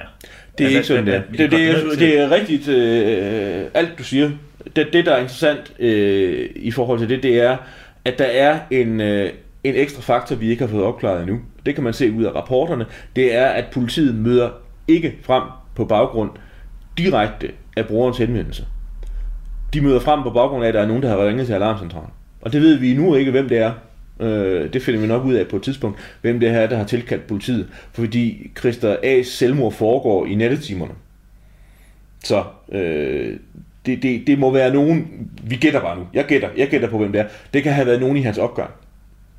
[0.57, 1.21] Det er altså, ikke sådan der.
[1.31, 4.31] Det, det, det, er, det er rigtigt, øh, alt du siger.
[4.75, 7.57] Det, det der er interessant øh, i forhold til det, det er,
[8.05, 9.31] at der er en, øh,
[9.63, 11.39] en ekstra faktor, vi ikke har fået opklaret endnu.
[11.65, 12.85] Det kan man se ud af rapporterne.
[13.15, 14.49] Det er, at politiet møder
[14.87, 15.43] ikke frem
[15.75, 16.29] på baggrund
[17.03, 18.65] direkte af brugerens henvendelse.
[19.73, 22.09] De møder frem på baggrund af, at der er nogen, der har ringet til alarmcentralen.
[22.41, 23.71] Og det ved vi nu ikke, hvem det er.
[24.19, 26.77] Øh, det finder vi nok ud af på et tidspunkt, hvem det her er, der
[26.77, 27.67] har tilkaldt politiet.
[27.93, 30.93] Fordi Christer A's selvmord foregår i nattetimerne.
[32.23, 33.37] Så øh,
[33.85, 36.97] det, det, det må være nogen, vi gætter bare nu, jeg gætter, jeg gætter på,
[36.97, 37.27] hvem det er.
[37.53, 38.69] Det kan have været nogen i hans opgang.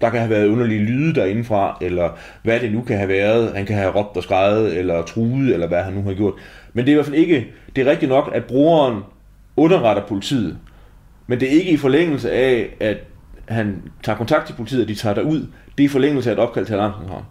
[0.01, 3.53] Der kan have været underlige lyde derindefra, eller hvad det nu kan have været.
[3.57, 6.35] Han kan have råbt og skrejet, eller truet, eller hvad han nu har gjort.
[6.73, 9.03] Men det er i hvert fald ikke, det er rigtigt nok, at brugeren
[9.57, 10.59] underretter politiet.
[11.27, 12.97] Men det er ikke i forlængelse af, at
[13.49, 15.47] han tager kontakt til politiet, og de tager ud.
[15.79, 17.25] Det er i forlængelse af et opkald til alarmcentralen.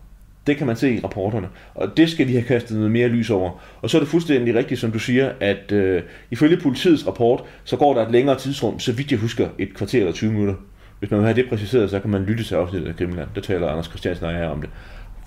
[0.48, 1.48] Det kan man se i rapporterne.
[1.76, 3.52] Og det skal de have kastet noget mere lys over.
[3.82, 6.02] Og så er det fuldstændig rigtigt, som du siger, at øh,
[6.32, 10.00] ifølge politiets rapport, så går der et længere tidsrum, så vidt jeg husker, et kvarter
[10.00, 10.56] eller 20 minutter.
[11.00, 13.30] Hvis man vil have det præciseret, så kan man lytte til afsnittet af Grimland.
[13.36, 14.70] Der taler Anders Christiansen og jeg om det.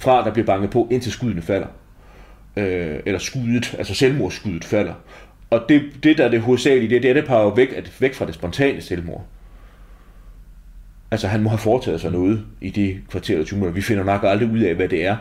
[0.00, 1.66] Fra der bliver banket på, indtil skuddene falder
[2.56, 4.94] øh, eller skuddet, altså selvmordsskuddet falder.
[5.50, 8.14] Og det, det der er det hovedsagelige, det, det er, det peger væk, at, væk
[8.14, 9.26] fra det spontane selvmord.
[11.10, 13.74] Altså han må have foretaget sig noget i det kvarter eller 20 minutter.
[13.74, 15.16] Vi finder nok aldrig ud af, hvad det er.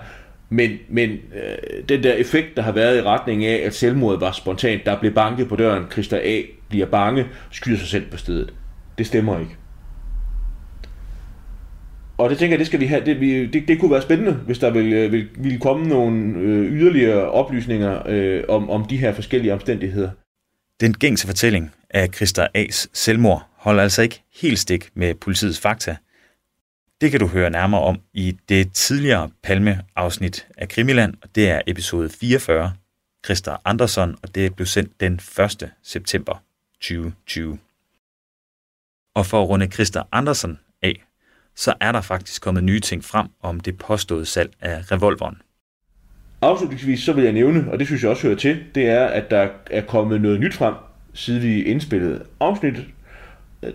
[0.50, 4.32] Men, men øh, den der effekt, der har været i retning af, at selvmordet var
[4.32, 6.42] spontant, der blev banket på døren, Christa A.
[6.70, 8.54] bliver bange, skyder sig selv på stedet.
[8.98, 9.56] Det stemmer ikke.
[12.22, 13.06] Og det tænker jeg, det skal vi have.
[13.06, 15.88] Det, vi, det, det kunne være spændende, hvis der ville, ville, øh, vil, vil komme
[15.88, 20.12] nogle øh, yderligere oplysninger øh, om, om de her forskellige omstændigheder.
[20.82, 25.96] Den gængse fortælling af Christa A's selvmord holder altså ikke helt stik med politiets fakta.
[27.02, 31.62] Det kan du høre nærmere om i det tidligere Palme-afsnit af Krimiland, og det er
[31.68, 32.74] episode 44,
[33.26, 35.72] Christa Andersson, og det blev sendt den 1.
[35.84, 36.44] september
[36.82, 37.58] 2020.
[39.16, 40.60] Og for at runde Christa Andersen
[41.56, 45.38] så er der faktisk kommet nye ting frem om det påståede salg af revolveren.
[46.42, 49.32] Afslutningsvis så vil jeg nævne, og det synes jeg også hører til, det er, at
[49.32, 50.74] der er kommet noget nyt frem,
[51.14, 52.86] siden vi indspillede afsnittet.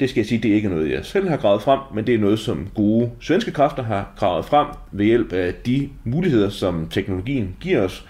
[0.00, 2.14] Det skal jeg sige, det er ikke noget, jeg selv har gravet frem, men det
[2.14, 6.88] er noget, som gode svenske kræfter har gravet frem ved hjælp af de muligheder, som
[6.88, 8.06] teknologien giver os.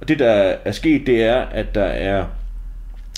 [0.00, 0.32] Og det, der
[0.64, 2.26] er sket, det er, at der er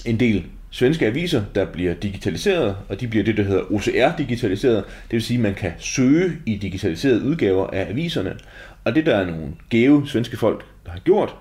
[0.07, 4.85] en del svenske aviser, der bliver digitaliseret, og de bliver det, der hedder OCR-digitaliseret.
[4.85, 8.37] Det vil sige, at man kan søge i digitaliserede udgaver af aviserne.
[8.85, 11.37] Og det, der er nogle gave svenske folk, der har gjort,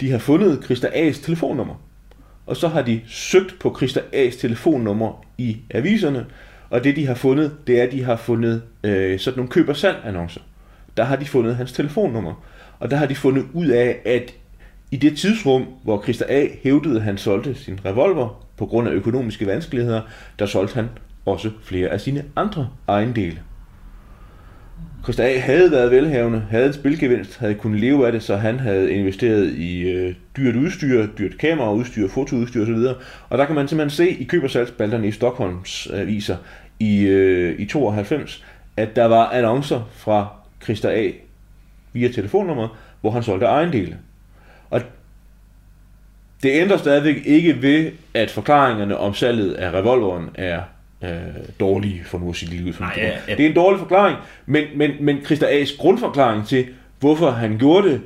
[0.00, 1.74] de har fundet Christa A's telefonnummer.
[2.46, 6.26] Og så har de søgt på Christa A's telefonnummer i aviserne,
[6.70, 9.72] og det, de har fundet, det er, at de har fundet øh, sådan nogle køber
[9.72, 10.40] salg annoncer
[10.96, 12.44] Der har de fundet hans telefonnummer.
[12.78, 14.34] Og der har de fundet ud af, at
[14.90, 16.46] i det tidsrum, hvor Christa A.
[16.62, 20.00] hævdede, at han solgte sin revolver på grund af økonomiske vanskeligheder,
[20.38, 20.88] der solgte han
[21.26, 23.38] også flere af sine andre ejendele.
[25.02, 25.38] Christa A.
[25.38, 29.54] havde været velhavende, havde en spilgevinst, havde kunnet leve af det, så han havde investeret
[29.54, 33.02] i øh, dyrt udstyr, dyrt kameraudstyr, fotoudstyr osv.
[33.28, 36.36] Og der kan man simpelthen se i køb- og salgsbalterne i Stockholms aviser
[36.80, 38.44] i, øh, i 92,
[38.76, 40.28] at der var annoncer fra
[40.62, 41.10] Christa A.
[41.92, 43.98] via telefonnummer, hvor han solgte ejendele.
[44.70, 44.80] Og
[46.42, 50.60] det ændrer stadigvæk ikke ved, at forklaringerne om salget af revolveren er
[51.04, 51.10] øh,
[51.60, 52.72] dårlige, for nu at sige det ud.
[52.96, 53.34] Ja, ja.
[53.36, 56.66] Det er en dårlig forklaring, men, men, men Christa A's grundforklaring til,
[57.00, 58.00] hvorfor han gjorde det,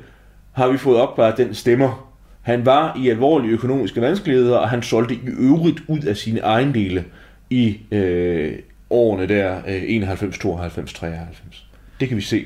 [0.51, 2.13] har vi fået opklaret, den stemmer.
[2.41, 7.05] Han var i alvorlige økonomiske vanskeligheder, og han solgte i øvrigt ud af sine ejendele
[7.49, 8.59] i øh,
[8.89, 11.67] årene der øh, 91, 92, 93.
[11.99, 12.45] Det kan vi se.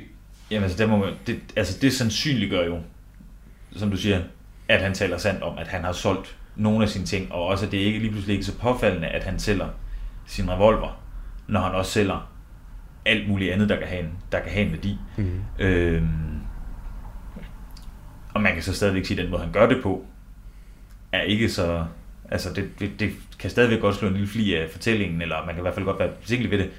[0.51, 2.77] Jamen altså, det, må man, det, altså, det sandsynliggør jo,
[3.75, 4.19] som du siger,
[4.71, 7.65] at han taler sandt om, at han har solgt nogle af sine ting, og også
[7.65, 9.67] at det ikke lige pludselig ikke så påfaldende, at han sælger
[10.25, 11.01] sin revolver,
[11.47, 12.31] når han også sælger
[13.05, 14.97] alt muligt andet, der kan have en, der kan have en værdi.
[15.17, 15.41] Mm.
[15.59, 16.39] Øhm,
[18.33, 20.05] og man kan så stadigvæk sige, at den måde, han gør det på,
[21.11, 21.85] er ikke så...
[22.31, 25.55] Altså, det, det, det kan stadigvæk godt slå en lille fli af fortællingen, eller man
[25.55, 26.69] kan i hvert fald godt være forsigtig ved det.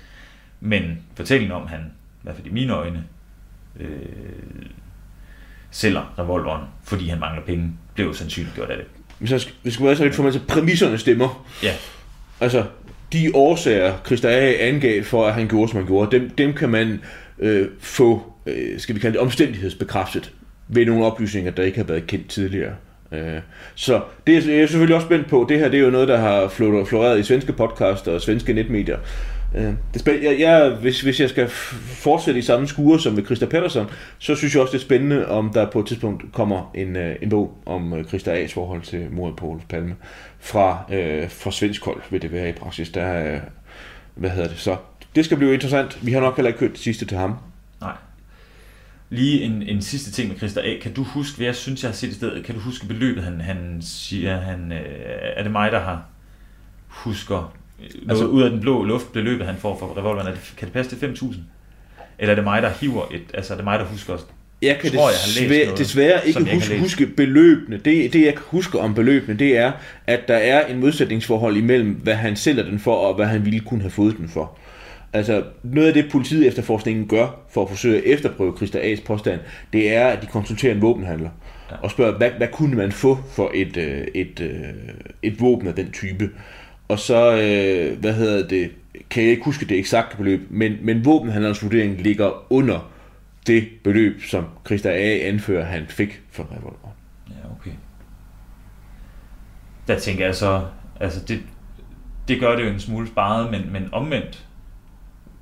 [0.61, 3.05] Men fortællingen om, han, i hvert fald i mine øjne,
[3.81, 4.67] øh,
[5.73, 8.87] sælger revolveren, fordi han mangler penge, blev jo sandsynligt gjort af det.
[9.41, 11.47] Skal, hvis jeg skal være så lidt for mig til præmisserne stemmer.
[11.63, 11.73] Ja,
[12.41, 12.65] Altså,
[13.13, 14.69] de årsager, Christa A.
[14.69, 17.01] angav for, at han gjorde, som han gjorde, dem, dem kan man
[17.39, 20.33] øh, få, øh, skal vi kalde det, omstændighedsbekræftet
[20.69, 22.73] ved nogle oplysninger, der ikke har været kendt tidligere.
[23.13, 23.39] Øh,
[23.75, 25.47] så det er jeg selvfølgelig også spændt på.
[25.49, 28.53] Det her det er jo noget, der har flor- floreret i svenske podcaster og svenske
[28.53, 28.99] netmedier.
[29.55, 33.13] Øh, det er spæ- jeg, jeg, hvis, hvis jeg skal fortsætte i samme skure som
[33.13, 36.33] med Christa Pettersson, så synes jeg også, det er spændende, om der på et tidspunkt
[36.33, 39.95] kommer en, øh, en bog om øh, Christa A's forhold til mordet på Olof Palme.
[40.41, 42.91] Fra, øh, fra svensk hold vil det være i praksis.
[42.91, 43.41] Der øh,
[44.15, 44.77] hvad hedder det så?
[45.15, 46.07] Det skal blive interessant.
[46.07, 47.37] Vi har nok heller ikke kørt det sidste til ham.
[47.81, 47.93] nej.
[49.11, 50.79] Lige en, en sidste ting med Christa A.
[50.83, 53.25] Kan du huske, hvad jeg synes, jeg har set i stedet, kan du huske beløbet,
[53.25, 54.79] han, han siger, han, øh,
[55.37, 56.05] er det mig, der har
[56.89, 57.55] husker
[58.09, 60.73] altså, ud af den blå luft, beløbet han får for revolveren, er det, kan det
[60.73, 61.37] passe til 5.000?
[62.19, 64.17] Eller er det mig, der hiver et, altså er det mig, der husker
[64.63, 67.77] Jeg kan Tror jeg, jeg har læst desværre, noget, desværre ikke jeg huske, huske beløbene.
[67.77, 69.73] Det, det, jeg kan huske om beløbene, det er,
[70.07, 73.61] at der er en modsætningsforhold imellem, hvad han sælger den for, og hvad han ville
[73.61, 74.59] kunne have fået den for.
[75.13, 79.41] Altså, noget af det politiet efterforskningen gør, for at forsøge at efterprøve Christa A's påstand,
[79.73, 81.31] det er, at de konsulterer en våbenhandler.
[81.71, 81.77] Ja.
[81.83, 84.51] Og spørger, hvad, hvad kunne man få for et, øh, et, øh,
[85.23, 86.31] et våben af den type?
[86.93, 88.71] Og så, øh, hvad hedder det,
[89.11, 92.91] kan jeg ikke huske det eksakte beløb, men, men våbenhandlerens vurdering ligger under
[93.47, 95.29] det beløb, som Christa A.
[95.29, 96.95] anfører, han fik for revolveren.
[97.29, 97.71] Ja, okay.
[99.87, 100.67] Der tænker jeg så,
[101.01, 101.43] altså det,
[102.29, 104.47] det gør det jo en smule sparet, men, men omvendt,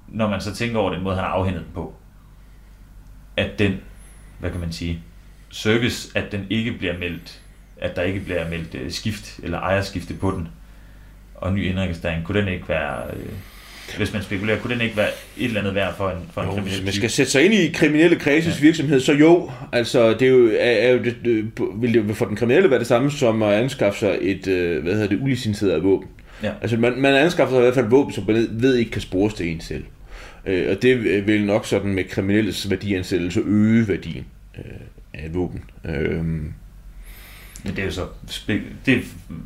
[0.08, 1.94] når man så tænker over den måde, han har afhændet den på,
[3.36, 3.80] at den,
[4.40, 5.02] hvad kan man sige,
[5.48, 7.42] service, at den ikke bliver meldt,
[7.76, 10.48] at der ikke bliver meldt øh, skift eller ejerskifte på den,
[11.40, 13.28] og ny indregistrering, kunne den ikke være, øh,
[13.96, 16.46] hvis man spekulerer, kunne den ikke være et eller andet værd for en, for en
[16.48, 16.96] Jo, hvis kriminel man type?
[16.96, 18.62] skal sætte sig ind i kriminelle kredses ja.
[18.62, 22.24] virksomhed, så jo, altså det er jo, er, er jo det, det, vil det for
[22.24, 25.84] den kriminelle være det samme som at anskaffe sig et, øh, hvad hedder det, ulicenseret
[25.84, 26.08] våben.
[26.42, 26.52] Ja.
[26.62, 29.34] Altså man, man anskaffer sig i hvert fald våben, som man ved ikke kan spores
[29.34, 29.84] til en selv.
[30.46, 34.26] Øh, og det øh, vil nok sådan med kriminelles værdiansættelse øge værdien
[34.58, 34.64] øh,
[35.14, 35.64] af våben.
[35.84, 36.24] Øh,
[37.64, 38.06] Men det er jo så,
[38.46, 38.98] det er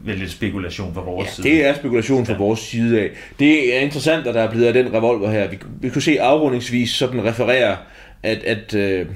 [0.05, 1.49] vel lidt spekulation fra vores Ja, side.
[1.49, 2.39] det er spekulation fra Ja.
[2.39, 3.11] vores side af.
[3.39, 5.49] Det er interessant, at der er blevet af den revolver her.
[5.51, 7.77] Vi, vi kunne se afrundingsvis sådan referere,
[8.23, 9.07] at, at øh,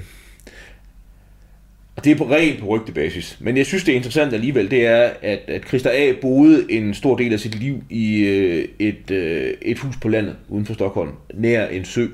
[1.95, 3.37] og det er på rent på rygtebasis.
[3.39, 6.13] Men jeg synes, det er interessant alligevel, det er, at, at Christa A.
[6.21, 10.35] boede en stor del af sit liv i øh, et, øh, et hus på landet
[10.49, 12.01] uden for Stockholm, nær en sø.
[12.03, 12.09] Øh,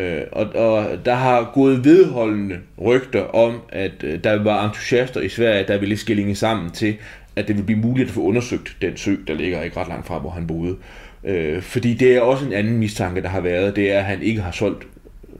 [0.00, 5.28] Øh, og, og der har gået vedholdende rygter om, at øh, der var entusiaster i
[5.28, 6.96] Sverige, der ville skillinge sammen til,
[7.36, 10.06] at det ville blive muligt at få undersøgt den sø, der ligger ikke ret langt
[10.06, 10.76] fra, hvor han boede.
[11.24, 14.22] Øh, fordi det er også en anden mistanke, der har været, det er, at han
[14.22, 14.86] ikke har solgt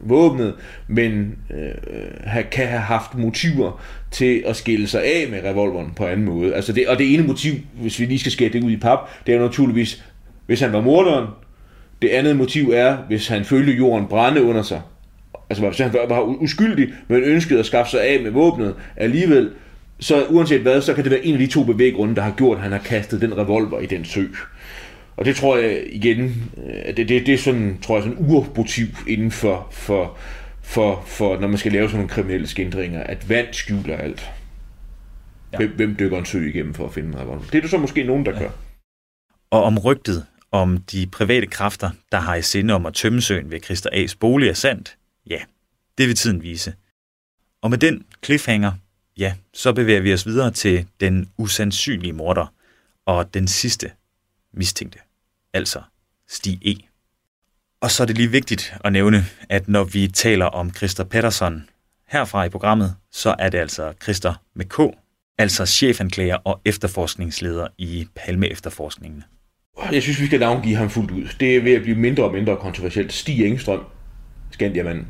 [0.01, 0.55] våbnet,
[0.89, 1.75] men øh,
[2.25, 6.55] han kan have haft motiver til at skille sig af med revolveren på anden måde.
[6.55, 8.99] Altså det, og det ene motiv, hvis vi lige skal skære det ud i pap,
[9.27, 10.05] det er jo naturligvis,
[10.47, 11.27] hvis han var morderen,
[12.03, 14.81] det andet motiv er, hvis han følte jorden brænde under sig.
[15.51, 19.51] Altså hvis han var- uskyldig, men ønskede at skaffe sig af med våbnet alligevel,
[20.01, 22.57] så uanset hvad, så kan det være en af de to bevæggrunde, der har gjort,
[22.57, 24.25] at han har kastet den revolver i den sø.
[25.17, 28.27] Og det tror jeg igen, øh, det, det, det er sådan, tror jeg, sådan en
[28.31, 30.17] urmotiv inden for, for,
[30.63, 34.31] for, for, når man skal lave sådan nogle kriminelle skændringer, at vand skjuler alt.
[35.53, 35.59] Ja.
[35.61, 35.67] Ja.
[35.67, 37.43] Hvem, hvem dykker en sø igennem for at finde en revolver?
[37.43, 38.39] Det er der så måske nogen, der ja.
[38.39, 38.49] gør.
[39.51, 43.51] Og om rygtet om de private kræfter, der har i sinde om at tømme søen
[43.51, 44.97] ved Christer A's bolig er sandt,
[45.27, 45.41] ja,
[45.99, 46.75] det vil tiden vise.
[47.63, 48.73] Og med den cliffhanger,
[49.17, 52.53] ja, så bevæger vi os videre til den usandsynlige morder
[53.07, 53.91] og den sidste
[54.53, 54.99] mistænkte,
[55.53, 55.83] altså
[56.29, 56.75] Stig E.
[57.81, 61.69] Og så er det lige vigtigt at nævne, at når vi taler om Christer Pettersson
[62.07, 64.97] herfra i programmet, så er det altså Christer med K,
[65.39, 69.25] altså chefanklager og efterforskningsleder i Palme-efterforskningen.
[69.93, 71.29] Jeg synes, vi skal navngive ham fuldt ud.
[71.41, 73.13] Det er ved at blive mindre og mindre kontroversielt.
[73.13, 73.81] Stig Engstrøm,
[74.51, 75.07] Skandiamanden,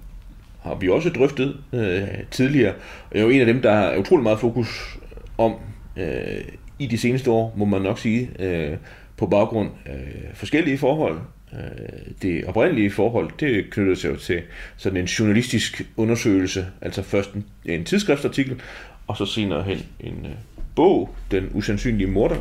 [0.63, 2.75] har vi også drøftet øh, tidligere.
[3.11, 4.99] Og er jo en af dem, der har utrolig meget fokus
[5.39, 5.55] om
[5.97, 6.45] øh,
[6.79, 8.77] i de seneste år, må man nok sige, øh,
[9.17, 11.19] på baggrund af forskellige forhold.
[11.53, 14.43] Øh, det oprindelige forhold, det knytter sig jo til
[14.77, 18.61] sådan en journalistisk undersøgelse, altså først en, en tidsskriftsartikel,
[19.07, 20.33] og så senere hen en øh,
[20.77, 22.37] bog, Den usandsynlige morder,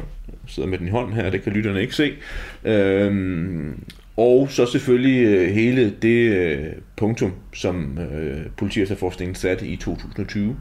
[0.49, 2.13] sidder med den i hånden her, det kan lytterne ikke se,
[2.63, 3.83] øhm,
[4.17, 10.55] og så selvfølgelig øh, hele det øh, punktum, som øh, politiefterforskningen satte i 2020,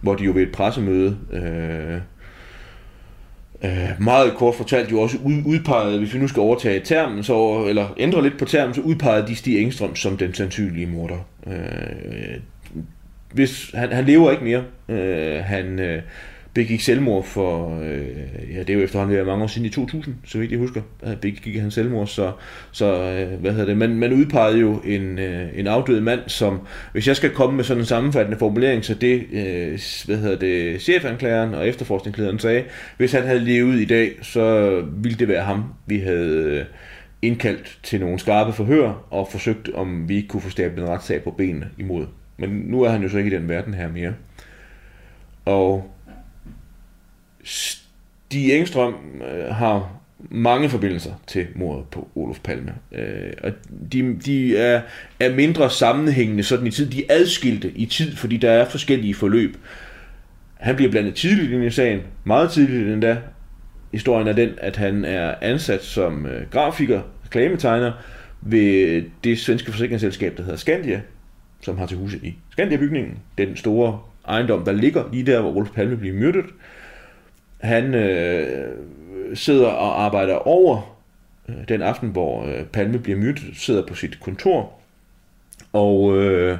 [0.00, 2.00] hvor de jo ved et pressemøde øh,
[3.64, 7.64] øh, meget kort fortalt jo også ud, udpegede, hvis vi nu skal overtage termen, så,
[7.68, 11.28] eller ændre lidt på termen, så udpegede de Stig Engstrøm som den sandsynlige morder.
[11.46, 12.40] Øh,
[13.32, 14.64] hvis, han, han lever ikke mere.
[14.88, 16.02] Øh, han øh,
[16.54, 20.14] begik selvmord for, øh, ja, det er jo efterhånden været mange år siden i 2000,
[20.24, 22.32] så vidt jeg husker, øh, begik han selvmord, så,
[22.72, 26.60] så øh, hvad hedder det, man, man udpegede jo en, øh, en afdød mand, som,
[26.92, 30.82] hvis jeg skal komme med sådan en sammenfattende formulering, så det, øh, hvad hedder det,
[30.82, 32.64] chefanklageren og efterforskningslederen sagde,
[32.96, 36.64] hvis han havde levet i dag, så ville det være ham, vi havde øh,
[37.22, 41.22] indkaldt til nogle skarpe forhør og forsøgt, om vi ikke kunne få stablet en retssag
[41.22, 42.06] på benene imod.
[42.36, 44.12] Men nu er han jo så ikke i den verden her mere.
[45.44, 45.90] Og
[47.44, 48.94] Stig Engstrøm
[49.32, 52.74] øh, har mange forbindelser til mordet på Olof Palme.
[52.92, 53.52] Øh, og
[53.92, 54.82] de, de er,
[55.20, 56.90] er mindre sammenhængende sådan i tid.
[56.90, 59.56] De er adskilte i tid, fordi der er forskellige forløb.
[60.54, 63.18] Han bliver blandet tidligt ind i sagen, meget tidligt endda.
[63.92, 67.92] Historien er den, at han er ansat som øh, grafiker, reklametegner
[68.40, 71.00] ved det svenske forsikringsselskab, der hedder Skandia,
[71.60, 75.70] som har til huse i Skandia-bygningen, den store ejendom, der ligger lige der, hvor Olof
[75.70, 76.44] Palme bliver myrdet.
[77.60, 78.68] Han øh,
[79.34, 80.96] sidder og arbejder over
[81.48, 84.72] øh, den aften, hvor øh, Palme bliver myrdet, sidder på sit kontor.
[85.72, 86.58] Og øh,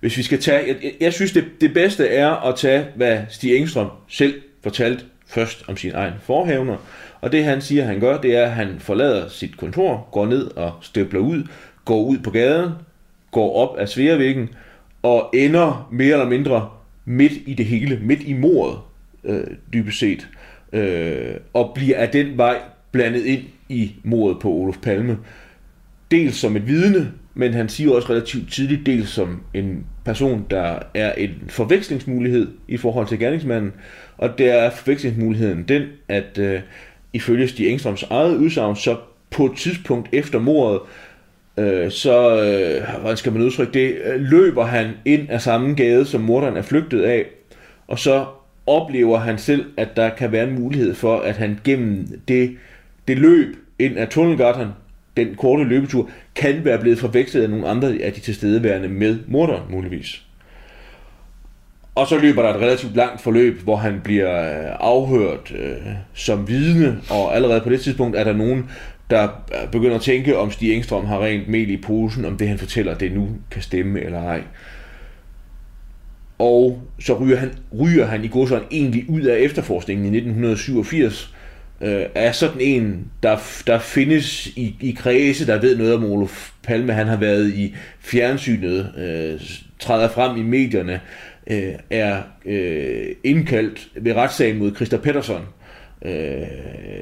[0.00, 3.56] hvis vi skal tage, jeg, jeg synes det, det bedste er at tage, hvad Stig
[3.56, 6.76] Engstrøm selv fortalte først om sin egen forhævner.
[7.20, 10.56] Og det han siger, han gør, det er, at han forlader sit kontor, går ned
[10.56, 11.42] og støbler ud,
[11.84, 12.72] går ud på gaden,
[13.30, 14.48] går op ad Sværvæggen
[15.02, 16.70] og ender mere eller mindre
[17.04, 18.78] midt i det hele, midt i mordet,
[19.24, 20.28] øh, dybest set,
[20.72, 22.58] øh, og bliver af den vej
[22.92, 25.18] blandet ind i mordet på Olof Palme.
[26.10, 30.78] Dels som et vidne, men han siger også relativt tidligt, dels som en person, der
[30.94, 33.72] er en forvekslingsmulighed i forhold til gerningsmanden,
[34.18, 36.60] og der er forvekslingsmuligheden den, at øh,
[37.12, 38.96] ifølge Stig Engstrøms eget udsagn, så
[39.30, 40.80] på et tidspunkt efter mordet,
[41.58, 46.06] øh, så, øh, hvordan skal man udtrykke det, øh, løber han ind af samme gade,
[46.06, 47.26] som morderen er flygtet af,
[47.86, 48.26] og så
[48.70, 52.56] oplever han selv, at der kan være en mulighed for, at han gennem det,
[53.08, 54.68] det løb ind af tunnelgatteren,
[55.16, 59.62] den korte løbetur, kan være blevet forvekslet af nogle andre af de tilstedeværende med morderen
[59.70, 60.22] muligvis.
[61.94, 65.76] Og så løber der et relativt langt forløb, hvor han bliver øh, afhørt øh,
[66.14, 68.70] som vidne, og allerede på det tidspunkt er der nogen,
[69.10, 69.28] der
[69.62, 72.58] øh, begynder at tænke, om Stig Engstrøm har rent mel i posen, om det han
[72.58, 74.42] fortæller, det nu kan stemme eller ej.
[76.40, 81.34] Og så ryger han, ryger han i går sådan egentlig ud af efterforskningen i 1987,
[81.80, 83.36] øh, er sådan en, der,
[83.66, 86.92] der findes i, i kredse, der ved noget om Olof Palme.
[86.92, 89.40] Han har været i fjernsynet, øh,
[89.78, 91.00] træder frem i medierne,
[91.50, 95.42] øh, er øh, indkaldt ved retssagen mod Christa Pettersson,
[96.04, 96.46] Øh,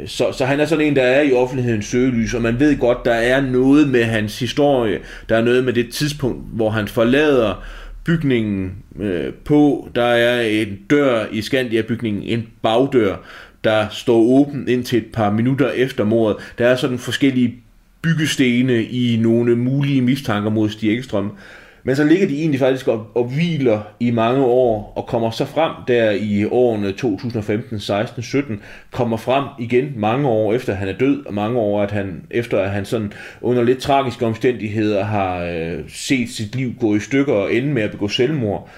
[0.07, 3.05] så, så han er sådan en, der er i offentlighedens søgelys, og man ved godt,
[3.05, 7.65] der er noget med hans historie, der er noget med det tidspunkt, hvor han forlader
[8.09, 9.89] bygningen øh, på.
[9.95, 13.17] Der er en dør i Skandia-bygningen, en bagdør,
[13.65, 16.37] der står åben indtil et par minutter efter mordet.
[16.59, 17.55] Der er sådan forskellige
[18.03, 21.33] byggestene i nogle mulige mistanker mod Stig Ekstrøm.
[21.89, 25.45] Men så ligger de egentlig faktisk og, og hviler i mange år, og kommer så
[25.45, 28.61] frem der i årene 2015, 16, 17,
[28.91, 32.59] kommer frem igen mange år efter han er død, og mange år at han, efter
[32.61, 37.33] at han sådan under lidt tragiske omstændigheder har øh, set sit liv gå i stykker
[37.33, 38.69] og ende med at begå selvmord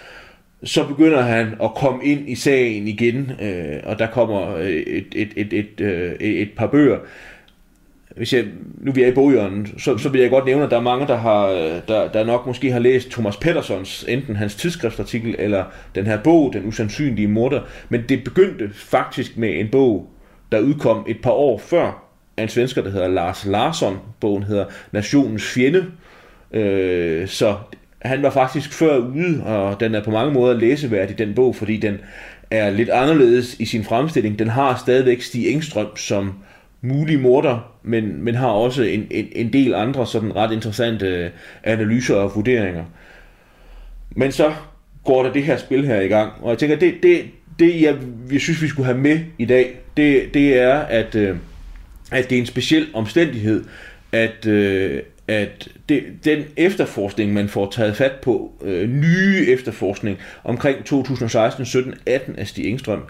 [0.65, 5.07] så begynder han at komme ind i sagen igen, øh, og der kommer øh, et,
[5.13, 6.99] et, et, et, øh, et, et par bøger
[8.17, 8.45] hvis jeg,
[8.79, 11.07] nu vi er i bogjørnen, så, så vil jeg godt nævne, at der er mange,
[11.07, 11.49] der, har,
[11.89, 16.53] der, der nok måske har læst Thomas Pettersons, enten hans tidsskriftsartikel eller den her bog,
[16.53, 17.61] Den usandsynlige morder.
[17.89, 20.11] Men det begyndte faktisk med en bog,
[20.53, 23.99] der udkom et par år før af en svensker, der hedder Lars Larsson.
[24.21, 25.87] Bogen hedder Nationens Fjende.
[26.53, 27.57] Øh, så
[28.03, 31.77] han var faktisk før ude, og den er på mange måder læseværdig, den bog, fordi
[31.77, 31.99] den
[32.51, 34.39] er lidt anderledes i sin fremstilling.
[34.39, 36.35] Den har stadigvæk Stig Engstrøm som
[36.83, 41.31] mulig morder, men, men har også en, en, en del andre sådan ret interessante øh,
[41.65, 42.85] analyser og vurderinger.
[44.11, 44.53] Men så
[45.05, 47.25] går der det her spil her i gang, og jeg tænker, det, det,
[47.59, 47.97] det jeg,
[48.33, 51.37] jeg synes, vi skulle have med i dag, det, det er, at, øh,
[52.13, 53.65] at det er en speciel omstændighed,
[54.13, 60.85] at, øh, at det, den efterforskning, man får taget fat på, øh, nye efterforskning omkring
[60.85, 63.03] 2016, 17, 18 af Stig Engstrøm,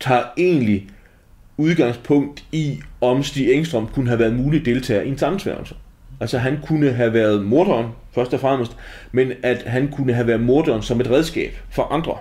[0.00, 0.88] tager egentlig
[1.56, 5.74] udgangspunkt i, om Stig Engstrøm kunne have været mulig deltager i en sammensværgelse.
[6.20, 8.76] Altså han kunne have været morderen, først og fremmest,
[9.12, 12.18] men at han kunne have været morderen som et redskab for andre.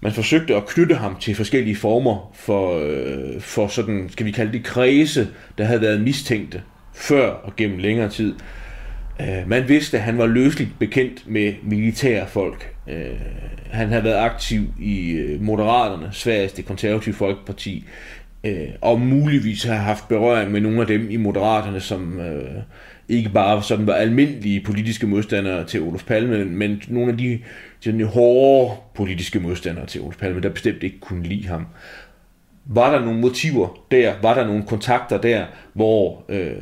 [0.00, 4.52] Man forsøgte at knytte ham til forskellige former for, øh, for sådan, skal vi kalde
[4.52, 5.28] det, kredse,
[5.58, 6.62] der havde været mistænkte
[6.94, 8.34] før og gennem længere tid.
[9.20, 12.75] Øh, man vidste, at han var løsligt bekendt med militære folk.
[12.88, 13.20] Øh,
[13.70, 17.84] han havde været aktiv i øh, Moderaterne, Sveriges det konservative folkeparti,
[18.44, 22.62] øh, og muligvis har haft berøring med nogle af dem i Moderaterne, som øh,
[23.08, 27.38] ikke bare sådan var almindelige politiske modstandere til Olof Palme, men nogle af de
[27.80, 31.66] sådan hårde politiske modstandere til Olof Palme, der bestemt ikke kunne lide ham.
[32.64, 34.14] Var der nogle motiver der?
[34.22, 36.52] Var der nogle kontakter der, hvor øh,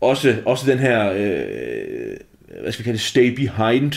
[0.00, 2.16] også, også den her, øh,
[2.60, 3.92] hvad skal vi kalde det, stay behind,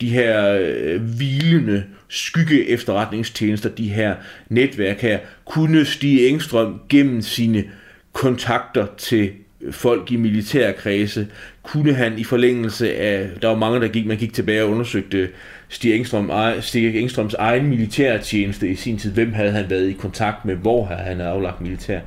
[0.00, 4.14] de her øh, hvilende skygge efterretningstjenester, de her
[4.48, 7.64] netværk her, kunne Stig Engstrøm gennem sine
[8.12, 9.30] kontakter til
[9.70, 11.26] folk i militærkredse,
[11.62, 15.28] kunne han i forlængelse af, der var mange, der gik, man gik tilbage og undersøgte
[15.68, 16.30] Stig, Engstrøm,
[16.60, 20.84] Stig Engstrøms egen militærtjeneste i sin tid, hvem havde han været i kontakt med, hvor
[20.84, 22.00] havde han aflagt militær,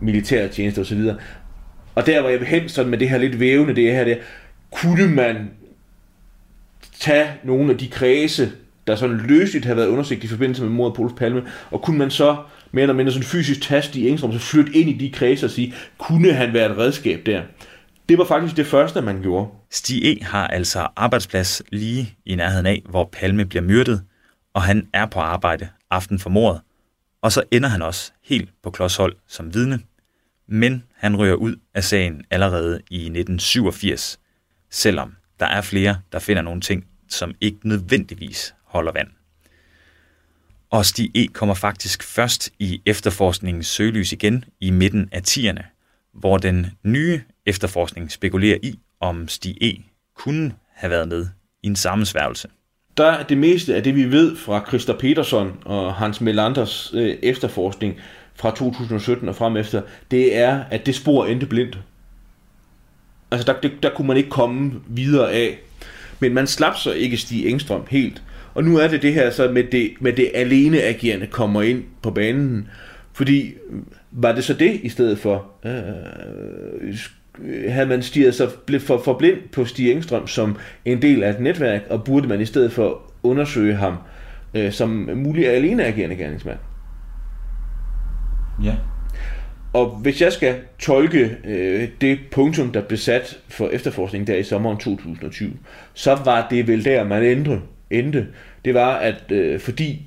[0.00, 1.00] militærtjeneste osv.
[1.94, 4.18] Og der, hvor jeg vil hen sådan med det her lidt vævende, det her, det,
[4.70, 5.50] kunne man
[7.00, 8.52] tage nogle af de kredse,
[8.86, 11.98] der sådan løsligt havde været undersøgt i forbindelse med mordet på Olof Palme, og kunne
[11.98, 12.36] man så
[12.72, 15.50] mere eller mindre sådan fysisk tast i Engstrøm, så flytte ind i de kredse og
[15.50, 17.42] sige, kunne han være et redskab der?
[18.08, 19.48] Det var faktisk det første, man gjorde.
[19.70, 20.24] Stig E.
[20.24, 24.02] har altså arbejdsplads lige i nærheden af, hvor Palme bliver myrdet,
[24.54, 26.60] og han er på arbejde aften for mordet.
[27.22, 29.78] Og så ender han også helt på klodshold som vidne.
[30.48, 34.18] Men han rører ud af sagen allerede i 1987,
[34.76, 39.08] selvom der er flere, der finder nogle ting, som ikke nødvendigvis holder vand.
[40.70, 41.26] Og Stig E.
[41.26, 45.62] kommer faktisk først i efterforskningens søgelys igen i midten af 10'erne,
[46.12, 49.82] hvor den nye efterforskning spekulerer i, om Stig E.
[50.14, 51.26] kunne have været med
[51.62, 52.48] i en sammensværgelse.
[52.96, 57.16] Der er det meste af det, vi ved fra Christa Peterson og Hans Melanders øh,
[57.22, 57.94] efterforskning
[58.34, 61.78] fra 2017 og frem efter, det er, at det spor endte blindt.
[63.30, 65.58] Altså, der, der, der kunne man ikke komme videre af.
[66.20, 68.22] Men man slap så ikke Stig Engstrøm helt.
[68.54, 71.84] Og nu er det det her så med det, med det alene agerende kommer ind
[72.02, 72.68] på banen.
[73.12, 73.54] Fordi
[74.10, 75.50] var det så det i stedet for?
[75.64, 76.98] Øh,
[77.68, 78.48] havde man stiget sig
[78.80, 82.40] for, for blind på Stig Engstrøm som en del af et netværk, og burde man
[82.40, 83.96] i stedet for undersøge ham
[84.54, 86.58] øh, som mulig alene agerende gerningsmand?
[88.64, 88.74] Ja.
[89.76, 94.42] Og hvis jeg skal tolke øh, det punktum, der blev sat for efterforskningen der i
[94.42, 95.52] sommeren 2020,
[95.94, 97.60] så var det vel der, man ændrede,
[97.90, 98.26] endte.
[98.64, 100.02] Det var, at øh, fordi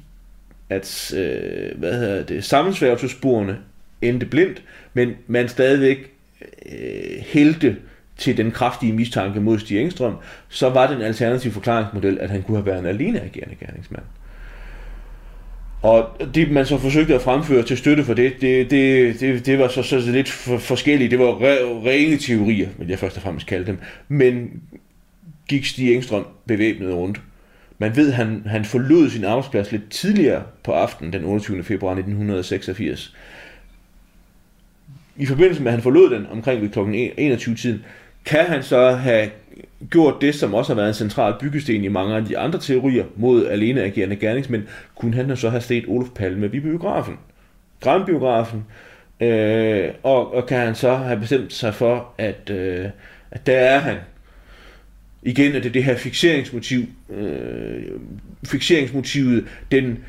[0.69, 3.57] at øh, hvad hedder det, sammensværgelsesporene
[4.01, 4.63] endte blindt,
[4.93, 6.11] men man stadigvæk
[6.65, 7.77] øh, hældte
[8.17, 10.15] til den kraftige mistanke mod Stig Engstrøm,
[10.49, 14.03] så var den alternative forklaringsmodel, at han kunne have været en alene agerende gerningsmand.
[15.81, 19.59] Og det, man så forsøgte at fremføre til støtte for det, det, det, det, det
[19.59, 21.11] var så, så lidt for, forskelligt.
[21.11, 23.77] Det var re, rene teorier, vil jeg først og fremmest kalde dem.
[24.07, 24.61] Men
[25.47, 27.21] gik Stig Engstrøm bevæbnet rundt.
[27.77, 31.63] Man ved, han, han forlod sin arbejdsplads lidt tidligere på aftenen, den 28.
[31.63, 33.15] februar 1986.
[35.17, 36.79] I forbindelse med, at han forlod den omkring ved kl.
[36.79, 37.83] 21-tiden,
[38.25, 39.29] kan han så have
[39.89, 43.05] gjort det, som også har været en central byggesten i mange af de andre teorier
[43.15, 44.63] mod alene agerende gerningsmænd,
[44.95, 47.17] kunne han så have set Olof Palme ved biografen.
[47.81, 48.65] Grænbiografen.
[49.19, 52.85] Øh, og, og kan han så have bestemt sig for, at, øh,
[53.31, 53.97] at der er han.
[55.23, 56.85] Igen er det det her fixeringsmotiv.
[57.09, 57.83] Øh,
[58.45, 59.99] fixeringsmotivet, den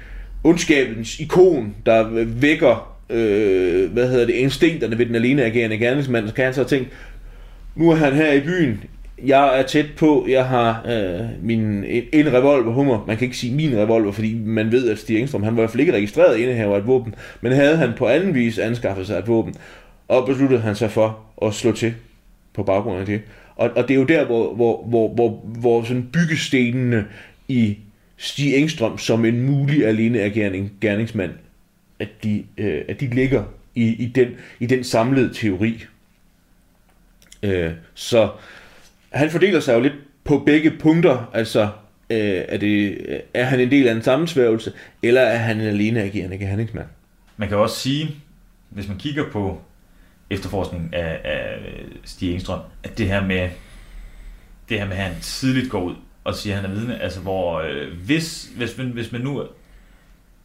[0.45, 6.35] ondskabens ikon, der vækker øh, hvad hedder det, instinkterne ved den alene agerende gerningsmand, så
[6.35, 6.91] kan han så tænke,
[7.77, 8.85] nu er han her i byen,
[9.25, 13.05] jeg er tæt på, jeg har øh, min, en, en revolver hummer.
[13.07, 15.63] Man kan ikke sige min revolver, fordi man ved, at Stig Engstrøm, han var i
[15.63, 19.07] hvert fald ikke registreret indehaver af et våben, men havde han på anden vis anskaffet
[19.07, 19.55] sig et våben,
[20.09, 21.95] og besluttede han sig for at slå til
[22.55, 23.21] på baggrund af det.
[23.57, 27.05] Og, og det er jo der, hvor, hvor, hvor, hvor, hvor sådan byggestenene
[27.49, 27.79] i
[28.17, 31.31] Stig Engstrøm som en mulig alene gerning, gerningsmand,
[31.99, 33.45] at de, øh, at de ligger
[33.75, 34.29] i, i, den,
[34.61, 35.85] i den samlede teori.
[37.43, 38.29] Øh, så
[39.11, 39.95] han fordeler sig jo lidt
[40.25, 41.63] på begge punkter, altså
[42.11, 42.99] øh, er, det,
[43.35, 46.87] er han en del af en sammensværgelse, eller er han en alene agerende gerningsmand?
[47.37, 48.17] Man kan også sige,
[48.69, 49.61] hvis man kigger på
[50.31, 51.59] efterforskningen af, af
[52.05, 53.49] Stig Engstrøm, at det her med,
[54.69, 55.95] det her med, at han tidligt går ud
[56.25, 59.45] og siger, at han er vidne, altså hvor øh, hvis, hvis, man, hvis man nu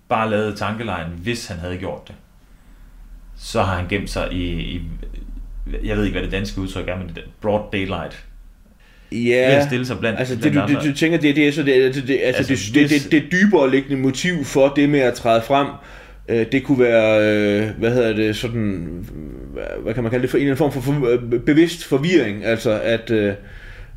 [0.09, 2.15] bare lavede tankelejen, hvis han havde gjort det,
[3.35, 4.81] så har han gemt sig i, i
[5.83, 8.25] jeg ved ikke, hvad det danske udtryk er, men det broad daylight.
[9.25, 10.81] Ja, at stille sig blandt, altså blandt det, du, andre.
[10.81, 13.03] det, du tænker, det, det er så det, det, det, altså, Altså, altså det, hvis-
[13.03, 15.67] det, det, det dybere liggende motiv for det med at træde frem,
[16.29, 19.05] øh, det kunne være, øh, hvad hedder det, sådan,
[19.83, 22.45] hvad, kan man kalde det, for en eller anden form for, for øh, bevidst forvirring,
[22.45, 23.33] altså at, øh,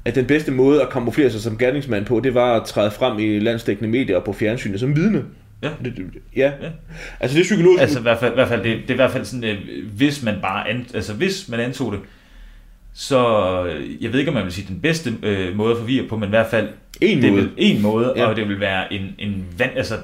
[0.05, 3.19] at den bedste måde at kamuflere sig som gerningsmand på, det var at træde frem
[3.19, 5.23] i landsdækkende medier og på fjernsynet som vidne.
[5.63, 5.69] Ja.
[5.85, 6.05] Det, det,
[6.37, 6.53] ja.
[6.63, 6.69] Ja.
[7.21, 7.83] Altså det er psykologisk.
[7.83, 9.57] Altså i hvert fald, i hvert fald det, det er i hvert fald sådan, øh,
[9.97, 12.01] hvis man bare an, altså hvis man antog det,
[13.01, 13.19] så
[13.67, 16.17] øh, jeg ved ikke, om man vil sige den bedste øh, måde at forvirre på,
[16.17, 16.69] men i hvert fald
[17.01, 17.43] En det måde.
[17.43, 18.27] Vil, en måde, Ja.
[18.27, 19.95] og det vil være en, en van, altså,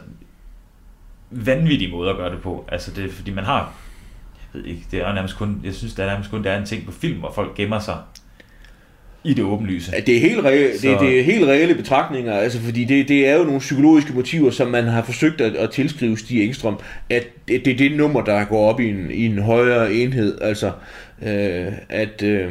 [1.30, 2.64] vanvittig måde at gøre det på.
[2.72, 3.72] Altså det fordi man har,
[4.54, 6.58] jeg ved ikke, det er nærmest kun, jeg synes, det er nærmest kun, der er
[6.58, 7.96] en ting på film, hvor folk gemmer sig
[9.24, 9.92] i det åbenlyse.
[10.06, 13.28] Det er helt, reelle, det, Så- det er helt reelle betragtninger, altså fordi det, det
[13.28, 16.78] er jo nogle psykologiske motiver, som man har forsøgt at, at tilskrive Stig Engstrøm,
[17.10, 20.38] at det, det er det nummer, der går op i en, i en højere enhed,
[20.42, 20.66] altså
[21.22, 22.50] øh, at, øh,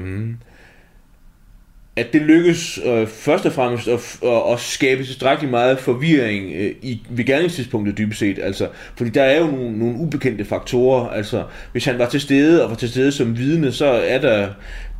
[1.95, 6.71] at det lykkes øh, først og fremmest at, at, at skabe tilstrækkeligt meget forvirring øh,
[6.81, 11.43] i, ved gerningstidspunktet dybest set, altså, fordi der er jo nogle, nogle ubekendte faktorer, altså
[11.71, 14.47] hvis han var til stede og var til stede som vidne, så er der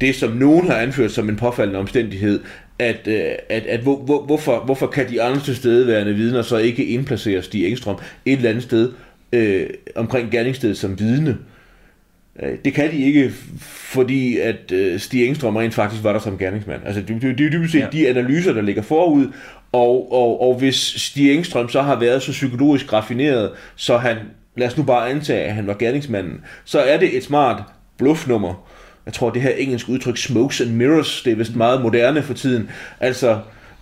[0.02, 2.40] det, som nogen har anført som en påfaldende omstændighed,
[2.80, 6.86] at, øh, at, at hvor, hvor, hvorfor, hvorfor kan de andre tilstedeværende vidner så ikke
[6.86, 8.92] indplaceres de Engstrøm et eller andet sted
[9.34, 11.30] øh, omkring gerningsstedet som vidne?
[11.30, 11.53] Øh,
[12.66, 16.82] det kan de ikke, fordi at øh, Stig Engstrøm rent faktisk var der som gerningsmand.
[16.86, 17.86] Altså det, det, det er dybest set ja.
[17.86, 17.92] Ja.
[17.92, 19.28] de analyser, der ligger forud,
[19.72, 24.18] og, og, og hvis Stig Engstrøm så har været så psykologisk raffineret, så han,
[24.58, 27.64] lad os nu bare antage, at han var gerningsmanden, så er det et smart
[27.98, 28.68] bluffnummer.
[29.06, 32.34] Jeg tror, det her engelske udtryk, smokes and mirrors, det er vist meget moderne for
[32.34, 32.70] tiden.
[33.00, 33.40] Altså,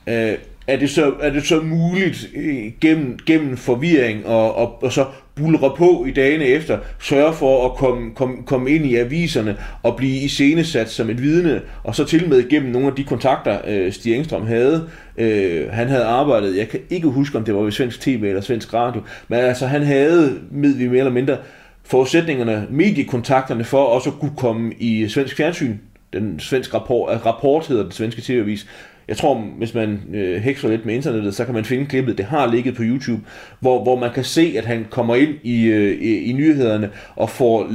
[0.08, 0.34] øh,
[0.68, 5.06] er, det så, er det så muligt øh, gennem, gennem forvirring og, og, og så
[5.36, 9.96] bulre på i dagene efter, sørge for at komme, komme, komme ind i aviserne og
[9.96, 13.92] blive iscenesat som et vidne, og så til med gennem nogle af de kontakter, øh,
[13.92, 14.90] Stig Engstrøm havde.
[15.18, 18.42] Øh, han havde arbejdet, jeg kan ikke huske, om det var ved svensk tv eller
[18.42, 21.38] svensk radio, men altså han havde, med vi mere eller mindre,
[21.84, 25.78] forudsætningerne, mediekontakterne for også at kunne komme i svensk fjernsyn.
[26.14, 28.68] Den svenske rapport, rapport hedder den svenske tv-avis.
[29.12, 32.18] Jeg tror, hvis man øh, hekser lidt med internettet, så kan man finde klippet.
[32.18, 33.22] Det har ligget på YouTube,
[33.59, 37.30] hvor, hvor man kan se, at han kommer ind i, øh, i, i nyhederne og
[37.30, 37.70] får,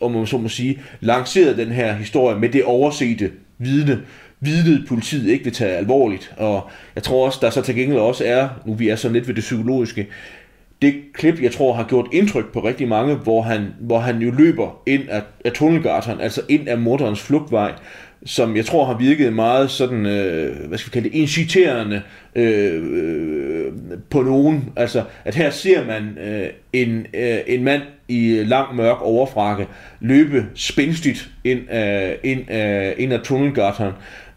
[0.00, 4.00] om man så må sige, lanceret den her historie med det oversete vidne
[4.40, 6.34] vidnet politiet ikke vil tage alvorligt.
[6.36, 9.28] Og jeg tror også, der så til gengæld også er, nu vi er så lidt
[9.28, 10.06] ved det psykologiske,
[10.82, 14.30] det klip, jeg tror, har gjort indtryk på rigtig mange, hvor han, hvor han jo
[14.30, 17.72] løber ind af, af tunnelgarteren, altså ind af morderens flugtvej,
[18.24, 22.02] som jeg tror har virket meget sådan, øh, hvad skal vi kalde det, inciterende
[22.34, 23.72] øh, øh,
[24.10, 24.72] på nogen.
[24.76, 29.66] Altså, at her ser man øh, en, øh, en mand i lang mørk overfrakke
[30.00, 33.92] løbe spændstigt ind øh, ind øh, ind ad tunnelgatteren.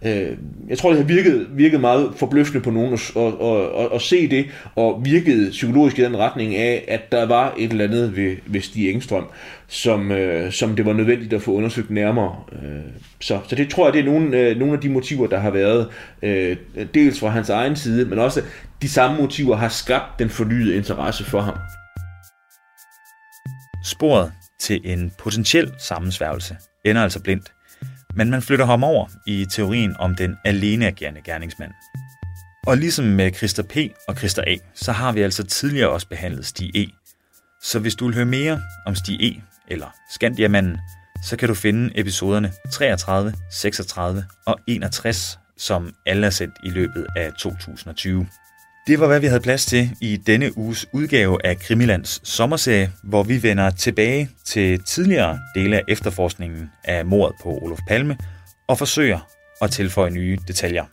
[0.05, 0.37] Øh,
[0.69, 4.01] jeg tror, det har virket, virket meget forbløffende på nogen at, at, at, at, at
[4.01, 4.45] se det,
[4.75, 8.61] og virkede psykologisk i den retning af, at der var et eller andet ved, ved
[8.61, 9.25] Stig Engstrøm,
[9.67, 12.35] som, øh, som det var nødvendigt at få undersøgt nærmere.
[12.51, 12.81] Øh,
[13.19, 15.51] så, så det tror jeg, det er nogle, øh, nogle af de motiver, der har
[15.51, 15.87] været,
[16.21, 16.57] øh,
[16.93, 18.41] dels fra hans egen side, men også
[18.81, 21.55] de samme motiver har skabt den fornyede interesse for ham.
[23.85, 27.51] Sporet til en potentiel sammensværgelse ender altså blindt,
[28.17, 31.71] men man flytter ham over i teorien om den aleneagerende gerningsmand.
[32.67, 33.75] Og ligesom med Christer P.
[34.07, 36.87] og Christer A., så har vi altså tidligere også behandlet Stig E.
[37.63, 39.41] Så hvis du vil høre mere om Stig E.
[39.67, 40.77] eller Skandiamanden,
[41.23, 47.07] så kan du finde episoderne 33, 36 og 61, som alle er sendt i løbet
[47.15, 48.27] af 2020.
[48.87, 53.23] Det var, hvad vi havde plads til i denne uges udgave af Krimilands sommerserie, hvor
[53.23, 58.17] vi vender tilbage til tidligere dele af efterforskningen af mordet på Olof Palme
[58.67, 59.19] og forsøger
[59.61, 60.85] at tilføje nye detaljer.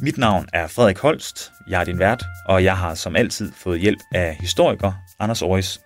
[0.00, 3.80] Mit navn er Frederik Holst, jeg er din vært, og jeg har som altid fået
[3.80, 5.80] hjælp af historiker Anders Aarhus.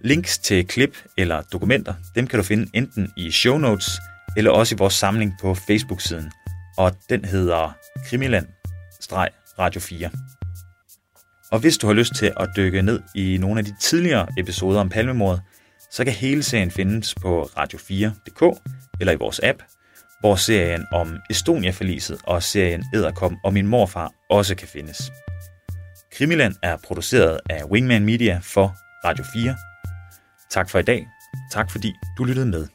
[0.00, 4.00] Links til klip eller dokumenter, dem kan du finde enten i show notes
[4.36, 6.32] eller også i vores samling på Facebook-siden,
[6.76, 7.72] og den hedder
[8.06, 8.46] krimiland
[9.60, 10.10] Radio 4.
[11.52, 14.80] Og hvis du har lyst til at dykke ned i nogle af de tidligere episoder
[14.80, 15.42] om palmemordet,
[15.92, 18.60] så kan hele serien findes på radio4.dk
[19.00, 19.62] eller i vores app,
[20.20, 25.12] hvor serien om Estonia-forliset og serien Æderkom og min morfar også kan findes.
[26.12, 29.56] Krimiland er produceret af Wingman Media for Radio 4.
[30.50, 31.06] Tak for i dag.
[31.52, 32.66] Tak fordi du lyttede med.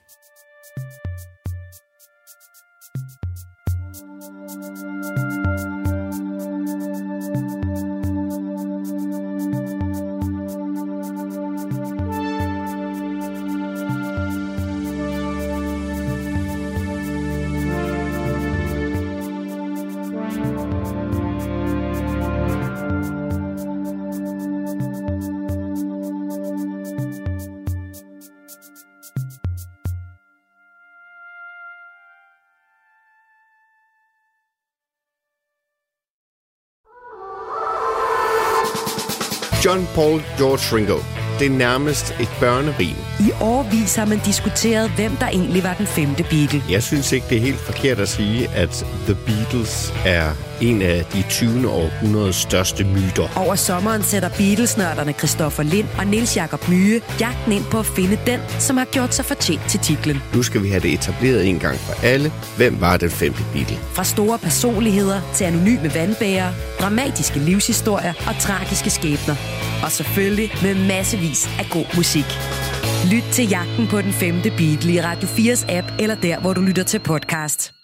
[39.76, 40.98] John Paul George Ringo.
[41.40, 42.96] Det er nærmest et børnerim.
[43.20, 46.64] I årvis har man diskuteret, hvem der egentlig var den femte Beatle.
[46.70, 51.06] Jeg synes ikke, det er helt forkert at sige, at The Beatles er en af
[51.14, 51.70] de 20.
[51.70, 53.28] århundredes største myter.
[53.36, 58.20] Over sommeren sætter Beatles-nørderne Christoffer Lind og Nils Jakob Myge jagten ind på at finde
[58.26, 60.24] den, som har gjort sig fortjent til titlen.
[60.34, 62.32] Nu skal vi have det etableret en gang for alle.
[62.58, 63.78] Hvem var den femte Beatle?
[63.94, 66.54] Fra store personligheder til anonyme vandbærere,
[66.86, 69.36] dramatiske livshistorier og tragiske skæbner.
[69.86, 72.30] Og selvfølgelig med massevis af god musik.
[73.14, 76.62] Lyt til jagten på den femte Beatle i Radio 4's app eller der, hvor du
[76.62, 77.75] lytter til podcast.